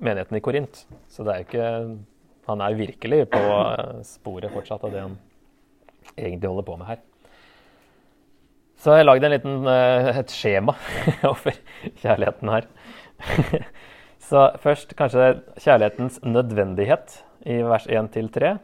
menigheten 0.00 0.38
i 0.38 0.42
Korint. 0.44 0.84
Så 1.08 1.26
det 1.26 1.34
er 1.34 1.42
jo 1.42 1.48
ikke 1.48 1.68
Han 2.50 2.62
er 2.64 2.74
virkelig 2.74 3.26
på 3.30 3.40
eh, 3.40 4.00
sporet 4.02 4.50
fortsatt 4.50 4.82
av 4.88 4.94
det 4.94 5.02
han 5.04 5.18
egentlig 6.16 6.48
holder 6.48 6.66
på 6.66 6.76
med 6.80 6.88
her. 6.88 7.02
Så 8.80 8.94
jeg 8.96 9.04
har 9.04 9.10
lagd 9.10 9.26
eh, 9.28 10.08
et 10.22 10.32
skjema 10.34 10.74
over 11.30 11.58
kjærligheten 12.00 12.50
her. 12.50 12.66
Så 14.30 14.46
først 14.62 14.96
kanskje 14.98 15.28
kjærlighetens 15.60 16.20
nødvendighet 16.24 17.20
i 17.50 17.60
vers 17.66 17.86
1-3. 17.86 18.56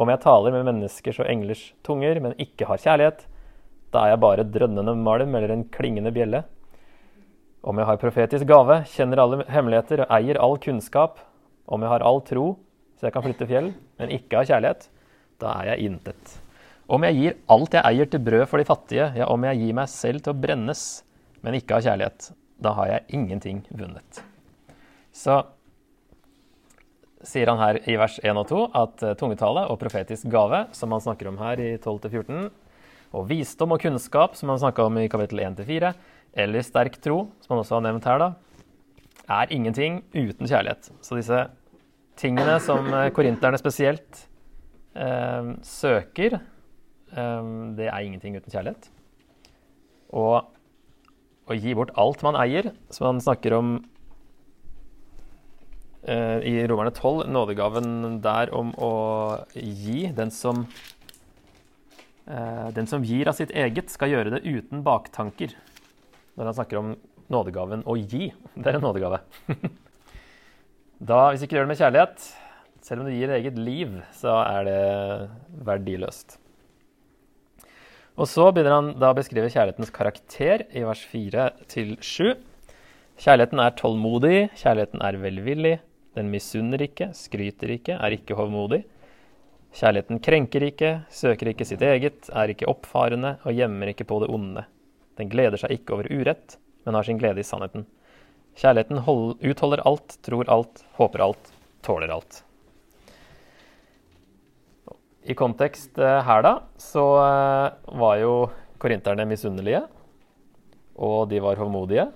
Om 0.00 0.12
jeg 0.12 0.22
taler 0.22 0.54
med 0.54 0.66
menneskers 0.68 1.20
og 1.20 1.28
englers 1.28 1.62
tunger, 1.86 2.20
men 2.22 2.38
ikke 2.40 2.68
har 2.70 2.80
kjærlighet, 2.80 3.26
da 3.90 4.04
er 4.04 4.14
jeg 4.14 4.22
bare 4.22 4.46
drønnende 4.46 4.94
malm 4.96 5.34
eller 5.34 5.54
en 5.54 5.66
klingende 5.72 6.12
bjelle. 6.14 6.44
Om 7.60 7.76
jeg 7.76 7.88
har 7.90 8.00
profetisk 8.00 8.48
gave, 8.48 8.78
kjenner 8.88 9.20
alle 9.20 9.44
hemmeligheter 9.52 10.06
og 10.06 10.14
eier 10.16 10.38
all 10.40 10.56
kunnskap, 10.62 11.18
om 11.68 11.82
jeg 11.84 11.92
har 11.92 12.04
all 12.08 12.22
tro, 12.24 12.46
så 12.96 13.08
jeg 13.08 13.14
kan 13.14 13.24
flytte 13.24 13.48
fjell, 13.48 13.68
men 14.00 14.14
ikke 14.16 14.40
har 14.40 14.48
kjærlighet, 14.48 14.86
da 15.40 15.52
er 15.60 15.74
jeg 15.74 15.90
intet. 15.90 16.40
Om 16.90 17.04
jeg 17.06 17.18
gir 17.18 17.36
alt 17.52 17.76
jeg 17.76 17.86
eier 17.86 18.08
til 18.10 18.24
brød 18.24 18.46
for 18.50 18.60
de 18.60 18.66
fattige, 18.68 19.10
ja, 19.20 19.28
om 19.28 19.44
jeg 19.46 19.60
gir 19.60 19.76
meg 19.76 19.92
selv 19.92 20.24
til 20.24 20.32
å 20.32 20.40
brennes, 20.40 20.84
men 21.44 21.56
ikke 21.60 21.76
har 21.76 21.86
kjærlighet, 21.90 22.32
da 22.60 22.74
har 22.76 22.90
jeg 22.94 23.18
ingenting 23.20 23.62
vunnet. 23.70 24.22
Så 25.12 25.42
sier 27.26 27.52
han 27.52 27.60
her 27.60 27.78
i 27.84 27.96
vers 28.00 28.16
1 28.24 28.40
og 28.40 28.48
2 28.48 28.64
at 28.80 29.04
eh, 29.04 29.16
tungetale 29.20 29.66
og 29.68 29.78
profetisk 29.80 30.28
gave, 30.32 30.64
som 30.76 30.92
han 30.96 31.04
snakker 31.04 31.28
om 31.28 31.38
her 31.42 31.60
i 31.60 31.70
12-14, 31.76 32.48
og 33.10 33.26
visdom 33.30 33.74
og 33.74 33.82
kunnskap, 33.82 34.36
som 34.38 34.52
han 34.52 34.60
snakka 34.62 34.86
om 34.86 35.00
i 35.00 35.08
kapittel 35.10 35.42
1-4, 35.42 35.92
eller 36.44 36.66
sterk 36.66 37.00
tro, 37.02 37.24
som 37.42 37.54
han 37.54 37.64
også 37.64 37.78
har 37.78 37.86
nevnt 37.88 38.06
her, 38.06 38.22
da, 38.22 38.30
er 39.30 39.54
ingenting 39.54 40.00
uten 40.14 40.46
kjærlighet. 40.46 40.90
Så 41.02 41.18
disse 41.18 41.44
tingene 42.20 42.58
som 42.62 42.86
eh, 42.94 43.10
korinterne 43.14 43.58
spesielt 43.60 44.24
eh, 44.94 45.52
søker, 45.66 46.38
eh, 46.38 47.52
det 47.78 47.90
er 47.90 48.06
ingenting 48.06 48.38
uten 48.38 48.52
kjærlighet. 48.52 48.90
Og 50.10 50.50
å 51.50 51.56
gi 51.58 51.74
bort 51.74 51.94
alt 51.98 52.22
man 52.26 52.38
eier, 52.38 52.70
som 52.94 53.08
han 53.08 53.22
snakker 53.22 53.54
om 53.56 53.72
eh, 56.06 56.38
i 56.46 56.54
Romerne 56.70 56.92
12, 56.94 57.26
nådegaven 57.32 58.20
der 58.24 58.52
om 58.56 58.72
å 58.78 58.92
gi. 59.54 60.10
Den 60.16 60.30
som, 60.34 60.66
den 62.26 62.86
som 62.86 63.04
gir 63.06 63.28
av 63.30 63.36
sitt 63.38 63.50
eget, 63.56 63.90
skal 63.90 64.12
gjøre 64.12 64.34
det 64.36 64.42
uten 64.44 64.84
baktanker. 64.86 65.54
Når 66.38 66.50
han 66.50 66.56
snakker 66.58 66.80
om 66.80 66.92
nådegaven 67.30 67.86
å 67.88 67.96
gi. 67.98 68.30
Det 68.60 68.72
er 68.72 68.78
en 68.78 68.86
nådegave. 68.86 69.22
da, 71.10 71.22
hvis 71.30 71.46
ikke 71.46 71.54
du 71.54 71.60
gjør 71.60 71.68
det 71.68 71.72
med 71.72 71.80
kjærlighet, 71.80 72.28
selv 72.84 73.02
om 73.02 73.08
du 73.08 73.14
gir 73.14 73.34
eget 73.36 73.58
liv, 73.60 73.98
så 74.16 74.40
er 74.42 74.68
det 74.68 74.84
verdiløst. 75.66 76.38
Og 78.20 78.28
så 78.28 78.50
begynner 78.52 78.74
han 78.76 78.88
da 79.00 79.12
å 79.12 79.16
beskrive 79.16 79.48
kjærlighetens 79.52 79.92
karakter 79.94 80.66
i 80.76 80.82
vers 80.84 81.02
4-7. 81.08 82.34
Kjærligheten 83.20 83.62
er 83.62 83.76
tålmodig, 83.78 84.38
kjærligheten 84.60 85.04
er 85.04 85.18
velvillig, 85.22 85.76
den 86.18 86.32
misunner 86.32 86.82
ikke, 86.84 87.12
skryter 87.16 87.72
ikke, 87.76 87.96
er 87.96 88.16
ikke 88.16 88.36
hovmodig. 88.36 88.82
Kjærligheten 89.70 90.18
krenker 90.18 90.64
ikke, 90.66 90.90
søker 91.14 91.52
ikke 91.52 91.66
sitt 91.68 91.82
eget, 91.86 92.26
er 92.34 92.50
ikke 92.50 92.68
oppfarende 92.70 93.36
og 93.46 93.54
gjemmer 93.54 93.92
ikke 93.92 94.06
på 94.08 94.18
det 94.22 94.30
onde. 94.34 94.64
Den 95.18 95.30
gleder 95.30 95.60
seg 95.60 95.76
ikke 95.76 95.94
over 95.94 96.08
urett, 96.10 96.56
men 96.84 96.98
har 96.98 97.06
sin 97.06 97.20
glede 97.20 97.42
i 97.42 97.46
sannheten. 97.46 97.86
Kjærligheten 98.58 99.04
hold, 99.06 99.36
utholder 99.46 99.82
alt, 99.86 100.16
tror 100.26 100.50
alt, 100.50 100.82
håper 100.98 101.22
alt, 101.22 101.52
tåler 101.86 102.10
alt. 102.10 102.40
I 105.30 105.36
kontekst 105.38 106.00
eh, 106.00 106.18
her, 106.26 106.42
da, 106.42 106.54
så 106.80 107.04
eh, 107.22 107.94
var 108.00 108.18
jo 108.18 108.34
korinterne 108.80 109.28
misunnelige. 109.28 109.84
og 111.00 111.30
de 111.30 111.38
var 111.40 111.56
hovmodige. 111.56 112.10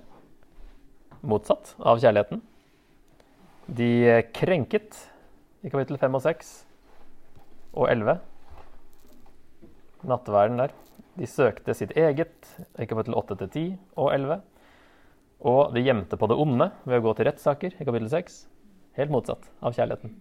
Motsatt 1.25 1.73
av 1.79 1.97
kjærligheten. 1.97 2.41
De 3.65 4.21
krenket 4.35 4.99
i 5.65 5.71
kapittel 5.73 5.97
5 5.97 6.17
og 6.19 6.21
6 6.21 6.51
og 7.75 7.89
11. 7.91 8.17
Nattverden 10.07 10.59
der. 10.63 10.73
De 11.15 11.27
søkte 11.29 11.75
sitt 11.77 11.93
eget 11.95 12.49
i 12.79 12.87
kapittel 12.87 13.15
8 13.15 13.37
til 13.43 13.49
10 13.49 13.65
og 13.95 14.11
11. 14.15 14.41
Og 15.45 15.75
de 15.75 15.83
gjemte 15.83 16.17
på 16.19 16.27
det 16.31 16.37
onde 16.39 16.69
ved 16.83 16.99
å 16.99 17.05
gå 17.05 17.15
til 17.15 17.29
rettssaker 17.29 17.75
i 17.75 17.87
kapittel 17.87 18.09
6. 18.11 18.39
Helt 18.99 19.11
motsatt 19.13 19.47
av 19.61 19.75
kjærligheten. 19.75 20.15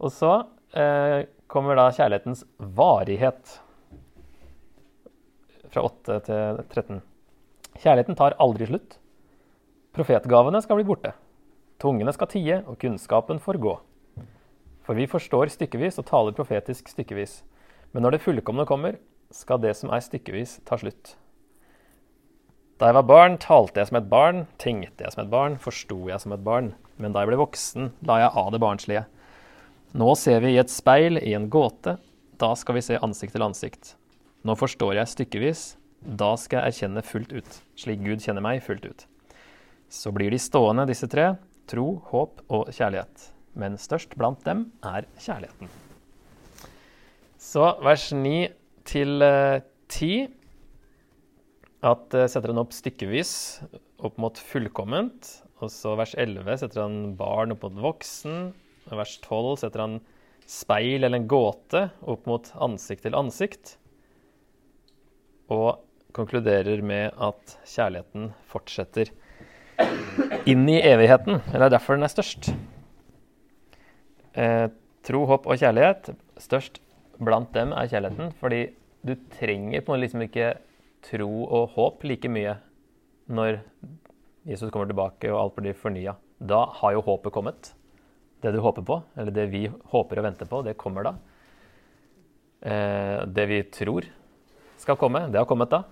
Og 0.00 0.14
så 0.16 0.32
eh, 0.72 1.26
kommer 1.50 1.76
da 1.76 1.90
kjærlighetens 1.92 2.46
varighet. 2.78 3.58
Fra 5.70 5.84
8 5.86 6.20
til 6.26 6.62
13. 6.70 7.02
Kjærligheten 7.80 8.18
tar 8.18 8.38
aldri 8.42 8.70
slutt. 8.70 8.96
Profetgavene 9.94 10.62
skal 10.64 10.80
bli 10.80 10.88
borte. 10.88 11.12
Tungene 11.80 12.12
skal 12.12 12.28
tie, 12.28 12.58
og 12.68 12.76
kunnskapen 12.80 13.40
får 13.40 13.58
gå. 13.62 13.78
For 14.84 14.98
vi 14.98 15.06
forstår 15.08 15.52
stykkevis 15.54 16.00
og 16.02 16.08
taler 16.10 16.36
profetisk 16.36 16.90
stykkevis. 16.92 17.40
Men 17.94 18.04
når 18.04 18.16
det 18.16 18.24
fullkomne 18.24 18.66
kommer, 18.68 18.98
skal 19.32 19.60
det 19.62 19.72
som 19.78 19.92
er 19.94 20.02
stykkevis, 20.04 20.58
ta 20.66 20.76
slutt. 20.80 21.14
Da 22.80 22.88
jeg 22.88 22.96
var 22.96 23.08
barn, 23.08 23.38
talte 23.40 23.80
jeg 23.80 23.90
som 23.90 23.98
et 24.00 24.08
barn, 24.12 24.44
tenkte 24.60 25.04
jeg 25.04 25.14
som 25.14 25.24
et 25.24 25.32
barn, 25.32 25.56
forsto 25.60 25.98
jeg 26.08 26.20
som 26.22 26.32
et 26.32 26.44
barn. 26.44 26.72
Men 27.00 27.12
da 27.12 27.22
jeg 27.22 27.32
ble 27.32 27.40
voksen, 27.40 27.90
la 28.08 28.22
jeg 28.22 28.32
av 28.42 28.52
det 28.54 28.60
barnslige. 28.62 29.04
Nå 30.00 30.14
ser 30.16 30.40
vi 30.44 30.54
i 30.54 30.60
et 30.60 30.72
speil, 30.72 31.20
i 31.20 31.34
en 31.36 31.50
gåte. 31.52 31.98
Da 32.40 32.54
skal 32.56 32.78
vi 32.78 32.84
se 32.84 33.00
ansikt 33.00 33.36
til 33.36 33.44
ansikt. 33.44 33.94
Nå 34.48 34.56
forstår 34.56 34.96
jeg 34.96 35.12
stykkevis. 35.12 35.64
Da 36.00 36.32
skal 36.40 36.62
jeg 36.62 36.72
erkjenne 36.72 37.04
fullt 37.04 37.34
ut, 37.36 37.60
slik 37.76 38.00
Gud 38.04 38.24
kjenner 38.24 38.44
meg 38.44 38.62
fullt 38.64 38.86
ut. 38.88 39.06
Så 39.92 40.12
blir 40.16 40.32
de 40.32 40.40
stående, 40.40 40.86
disse 40.88 41.08
tre, 41.10 41.34
tro, 41.70 42.00
håp 42.10 42.42
og 42.50 42.72
kjærlighet. 42.74 43.30
Men 43.58 43.78
størst 43.80 44.16
blant 44.18 44.42
dem 44.46 44.68
er 44.86 45.06
kjærligheten. 45.18 45.70
Så 47.40 47.64
vers 47.82 48.10
9 48.12 48.50
til 48.88 49.22
10 49.22 50.10
eh, 50.10 50.28
at 51.80 52.12
uh, 52.12 52.26
setter 52.28 52.52
han 52.52 52.60
opp 52.60 52.74
stykkevis 52.76 53.32
opp 54.04 54.18
mot 54.20 54.36
fullkomment. 54.36 55.28
Og 55.60 55.72
så 55.72 55.94
vers 55.98 56.14
11 56.18 56.62
setter 56.62 56.84
han 56.84 57.14
barn 57.18 57.54
opp 57.54 57.64
mot 57.66 57.80
voksen. 57.90 58.50
Og 58.90 59.00
vers 59.00 59.16
12 59.24 59.60
setter 59.62 59.84
han 59.84 60.00
speil 60.50 61.04
eller 61.04 61.20
en 61.20 61.30
gåte 61.30 61.86
opp 62.10 62.26
mot 62.28 62.50
ansikt 62.60 63.06
til 63.06 63.16
ansikt. 63.16 63.76
Og 65.52 65.80
konkluderer 66.16 66.82
med 66.82 67.16
at 67.22 67.56
kjærligheten 67.68 68.30
fortsetter 68.50 69.12
inn 70.48 70.68
i 70.68 70.80
evigheten. 70.80 71.40
Det 71.50 71.60
er 71.60 71.72
derfor 71.72 71.96
den 71.96 72.06
er 72.06 72.12
størst. 72.12 72.50
Eh, 74.34 74.66
tro, 75.06 75.24
håp 75.28 75.46
og 75.46 75.60
kjærlighet. 75.60 76.12
Størst 76.40 76.80
blant 77.20 77.52
dem 77.54 77.74
er 77.76 77.90
kjærligheten. 77.90 78.32
Fordi 78.40 78.62
du 79.06 79.14
trenger 79.36 79.80
på 79.80 79.92
en 79.92 79.96
måte 79.96 80.04
liksom 80.04 80.24
ikke 80.24 80.54
tro 81.06 81.30
og 81.44 81.74
håp 81.76 82.04
like 82.04 82.28
mye 82.28 82.58
når 83.30 83.60
Jesus 84.48 84.70
kommer 84.70 84.88
tilbake 84.90 85.30
og 85.32 85.40
alt 85.40 85.58
blir 85.58 85.76
fornya. 85.76 86.16
Da 86.40 86.64
har 86.80 86.96
jo 86.96 87.04
håpet 87.04 87.32
kommet 87.32 87.74
det 88.40 88.54
du 88.54 88.60
håper 88.64 88.84
på, 88.86 88.96
eller 89.20 89.34
det 89.36 89.50
vi 89.52 89.66
håper 89.68 90.20
og 90.20 90.24
venter 90.24 90.48
på, 90.48 90.62
det 90.64 90.78
kommer 90.80 91.04
da. 91.04 91.12
Eh, 92.64 93.26
det 93.28 93.44
vi 93.50 93.58
tror 93.68 94.06
skal 94.80 94.96
komme, 94.96 95.26
det 95.28 95.36
har 95.36 95.48
kommet 95.48 95.72
da. 95.72 95.82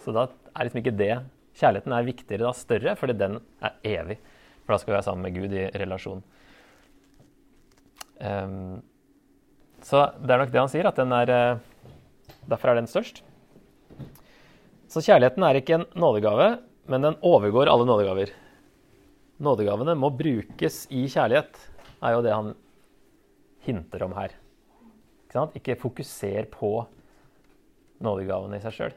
Så 0.00 0.14
da 0.16 0.24
er 0.54 0.64
liksom 0.64 0.80
ikke 0.80 0.96
det 0.96 1.12
Kjærligheten 1.58 1.94
er 1.94 2.06
viktigere 2.06 2.46
da, 2.46 2.52
større, 2.54 2.94
fordi 2.98 3.16
den 3.18 3.38
er 3.64 3.78
evig. 3.86 4.18
For 4.62 4.74
da 4.74 4.78
skal 4.80 4.92
vi 4.92 4.96
være 4.96 5.06
sammen 5.06 5.26
med 5.26 5.34
Gud 5.34 5.56
i 5.58 5.64
relasjon. 5.82 6.22
Um, 8.18 8.78
så 9.86 10.04
det 10.18 10.34
er 10.34 10.42
nok 10.42 10.52
det 10.54 10.62
han 10.62 10.70
sier, 10.70 10.88
at 10.90 10.98
den 10.98 11.14
er 11.14 11.30
eh, 11.30 11.64
Derfor 12.48 12.72
er 12.72 12.78
den 12.78 12.88
størst. 12.88 13.20
Så 14.88 15.02
kjærligheten 15.04 15.44
er 15.44 15.58
ikke 15.58 15.74
en 15.76 15.84
nådegave, 16.00 16.46
men 16.88 17.04
den 17.04 17.18
overgår 17.20 17.68
alle 17.68 17.84
nådegaver. 17.84 18.32
Nådegavene 19.44 19.94
må 19.94 20.08
brukes 20.16 20.86
i 20.88 21.04
kjærlighet 21.12 21.60
er 22.02 22.14
jo 22.14 22.22
det 22.24 22.32
han 22.32 22.54
hinter 23.66 24.04
om 24.06 24.14
her. 24.16 24.32
Ikke, 25.28 25.44
ikke 25.60 25.76
fokuser 25.82 26.48
på 26.50 26.72
nådegavene 28.00 28.56
i 28.56 28.64
seg 28.64 28.76
sjøl. 28.78 28.96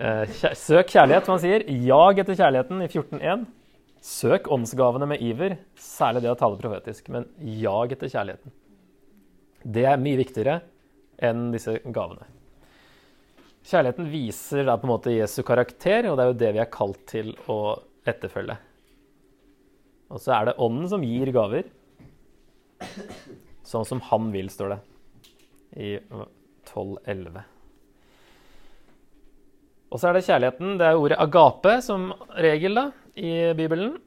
Eh, 0.00 0.30
søk 0.56 0.88
kjærlighet, 0.88 1.26
som 1.26 1.36
han 1.36 1.42
sier. 1.42 1.64
Jag 1.84 2.20
etter 2.22 2.38
kjærligheten 2.38 2.80
i 2.84 2.88
14.1. 2.88 3.44
Søk 4.02 4.48
åndsgavene 4.50 5.06
med 5.12 5.22
iver, 5.22 5.58
særlig 5.78 6.24
det 6.24 6.32
å 6.32 6.38
tale 6.38 6.58
profetisk. 6.58 7.10
Men 7.12 7.28
jag 7.60 7.92
etter 7.94 8.10
kjærligheten. 8.10 8.54
Det 9.62 9.84
er 9.86 10.00
mye 10.00 10.18
viktigere 10.18 10.56
enn 11.22 11.50
disse 11.52 11.76
gavene. 11.84 12.26
Kjærligheten 13.68 14.08
viser 14.10 14.66
da 14.66 14.74
på 14.80 14.88
en 14.88 14.94
måte 14.96 15.14
Jesu 15.14 15.42
karakter, 15.46 16.08
og 16.10 16.16
det 16.18 16.24
er 16.24 16.32
jo 16.32 16.40
det 16.40 16.50
vi 16.56 16.62
er 16.64 16.72
kalt 16.72 17.04
til 17.12 17.30
å 17.52 17.60
etterfølge. 18.08 18.56
Og 20.12 20.20
så 20.20 20.34
er 20.34 20.50
det 20.50 20.58
Ånden 20.60 20.90
som 20.90 21.04
gir 21.06 21.30
gaver. 21.32 21.70
Sånn 23.62 23.86
som 23.86 24.02
han 24.08 24.32
vil, 24.34 24.50
står 24.50 24.74
det 24.74 24.80
i 25.78 25.94
12.11. 26.66 27.51
Og 29.92 30.00
så 30.00 30.08
er 30.08 30.16
det 30.16 30.24
kjærligheten. 30.24 30.76
Det 30.80 30.88
er 30.88 30.98
ordet 30.98 31.20
agape 31.20 31.76
som 31.84 32.12
regel 32.40 32.78
da, 32.78 32.86
i 33.12 33.52
Bibelen. 33.56 33.98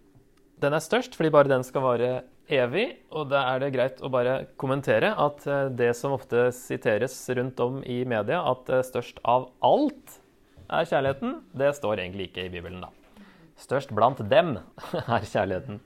Den 0.61 0.73
er 0.73 0.81
størst 0.81 1.13
fordi 1.17 1.29
bare 1.33 1.51
den 1.51 1.65
skal 1.67 1.85
vare 1.85 2.11
evig. 2.49 2.87
Og 3.13 3.29
da 3.29 3.43
er 3.51 3.61
det 3.61 3.73
greit 3.75 4.01
å 4.01 4.09
bare 4.13 4.47
kommentere 4.61 5.13
at 5.13 5.45
eh, 5.45 5.69
det 5.77 5.91
som 5.97 6.15
ofte 6.17 6.47
siteres 6.57 7.17
rundt 7.37 7.61
om 7.61 7.81
i 7.85 8.01
media, 8.07 8.41
at 8.49 8.69
eh, 8.73 8.85
størst 8.85 9.21
av 9.29 9.51
alt 9.65 10.17
er 10.65 10.89
kjærligheten, 10.89 11.35
det 11.53 11.75
står 11.77 12.01
egentlig 12.01 12.31
ikke 12.31 12.47
i 12.47 12.53
Bibelen, 12.53 12.81
da. 12.81 12.89
Størst 13.61 13.93
blant 13.95 14.23
dem 14.29 14.55
er 15.05 15.29
kjærligheten. 15.29 15.79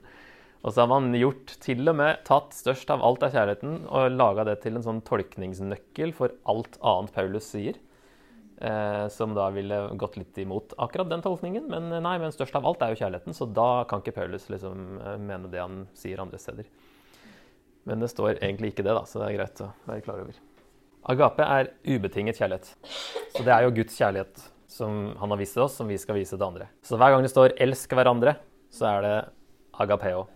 Og 0.59 0.73
så 0.73 0.83
har 0.83 0.89
man 0.91 1.12
gjort 1.15 1.53
til 1.63 1.88
og 1.88 1.99
med 1.99 2.23
tatt 2.27 2.55
størst 2.55 2.89
av 2.91 3.03
alt 3.03 3.23
er 3.23 3.35
kjærligheten 3.35 3.75
og 3.88 4.15
laga 4.15 4.47
det 4.47 4.57
til 4.63 4.75
en 4.75 4.83
sånn 4.83 5.03
tolkningsnøkkel 5.07 6.12
for 6.15 6.35
alt 6.51 6.75
annet 6.79 7.15
Paulus 7.15 7.51
sier. 7.51 7.79
Eh, 8.62 9.08
som 9.08 9.34
da 9.34 9.45
ville 9.50 9.88
gått 9.95 10.17
litt 10.17 10.38
imot 10.38 10.74
akkurat 10.78 11.10
den 11.10 11.22
tolkningen. 11.24 11.69
Men 11.72 12.04
nei, 12.04 12.17
men 12.19 12.34
størst 12.36 12.58
av 12.60 12.65
alt 12.67 12.82
er 12.84 12.91
jo 12.91 13.00
kjærligheten, 13.00 13.36
så 13.36 13.48
da 13.48 13.86
kan 13.88 14.04
ikke 14.04 14.17
Paulus 14.17 14.50
liksom 14.52 14.98
eh, 15.00 15.15
mene 15.15 15.52
det 15.52 15.62
han 15.63 15.86
sier 15.95 16.19
andre 16.19 16.39
steder. 16.41 16.67
Men 17.88 18.04
det 18.04 18.12
står 18.12 18.41
egentlig 18.41 18.74
ikke 18.74 18.84
det, 18.84 18.98
da, 18.98 19.06
så 19.08 19.22
det 19.22 19.30
er 19.30 19.38
greit 19.38 19.62
å 19.63 19.69
være 19.88 20.04
klar 20.04 20.24
over. 20.26 20.41
Agape 21.10 21.45
er 21.48 21.69
ubetinget 21.88 22.41
kjærlighet. 22.41 22.74
Så 23.38 23.45
det 23.48 23.54
er 23.56 23.63
jo 23.63 23.78
Guds 23.80 23.95
kjærlighet 23.95 24.43
som 24.69 25.00
han 25.22 25.32
har 25.32 25.39
vist 25.39 25.56
til 25.56 25.63
oss, 25.63 25.80
som 25.80 25.88
vi 25.88 25.98
skal 25.98 26.19
vise 26.19 26.36
til 26.36 26.45
andre. 26.45 26.67
Så 26.84 27.00
hver 27.00 27.15
gang 27.15 27.24
det 27.24 27.32
står 27.32 27.56
'elsk 27.56 27.95
hverandre', 27.95 28.36
så 28.69 28.86
er 28.91 29.02
det 29.02 29.15
agapeo. 29.80 30.28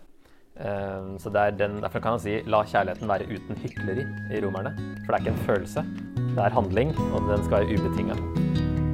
Så 1.20 1.30
den, 1.30 1.80
Derfor 1.82 2.00
kan 2.00 2.16
han 2.16 2.20
si 2.20 2.40
'la 2.42 2.64
kjærligheten 2.64 3.08
være 3.08 3.28
uten 3.28 3.56
hykleri' 3.62 4.32
i 4.32 4.40
romerne. 4.40 4.74
For 5.04 5.12
det 5.12 5.14
er 5.14 5.24
ikke 5.24 5.36
en 5.36 5.46
følelse, 5.46 5.84
det 6.16 6.42
er 6.42 6.54
handling, 6.54 6.94
og 7.12 7.28
den 7.30 7.44
skal 7.46 7.64
være 7.64 7.78
ubetinga. 7.78 8.16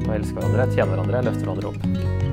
Å 0.09 0.16
elske 0.16 0.37
hverandre, 0.38 0.68
tjene 0.74 0.90
hverandre, 0.94 1.24
løfte 1.28 1.46
hverandre 1.46 1.72
opp. 1.72 2.30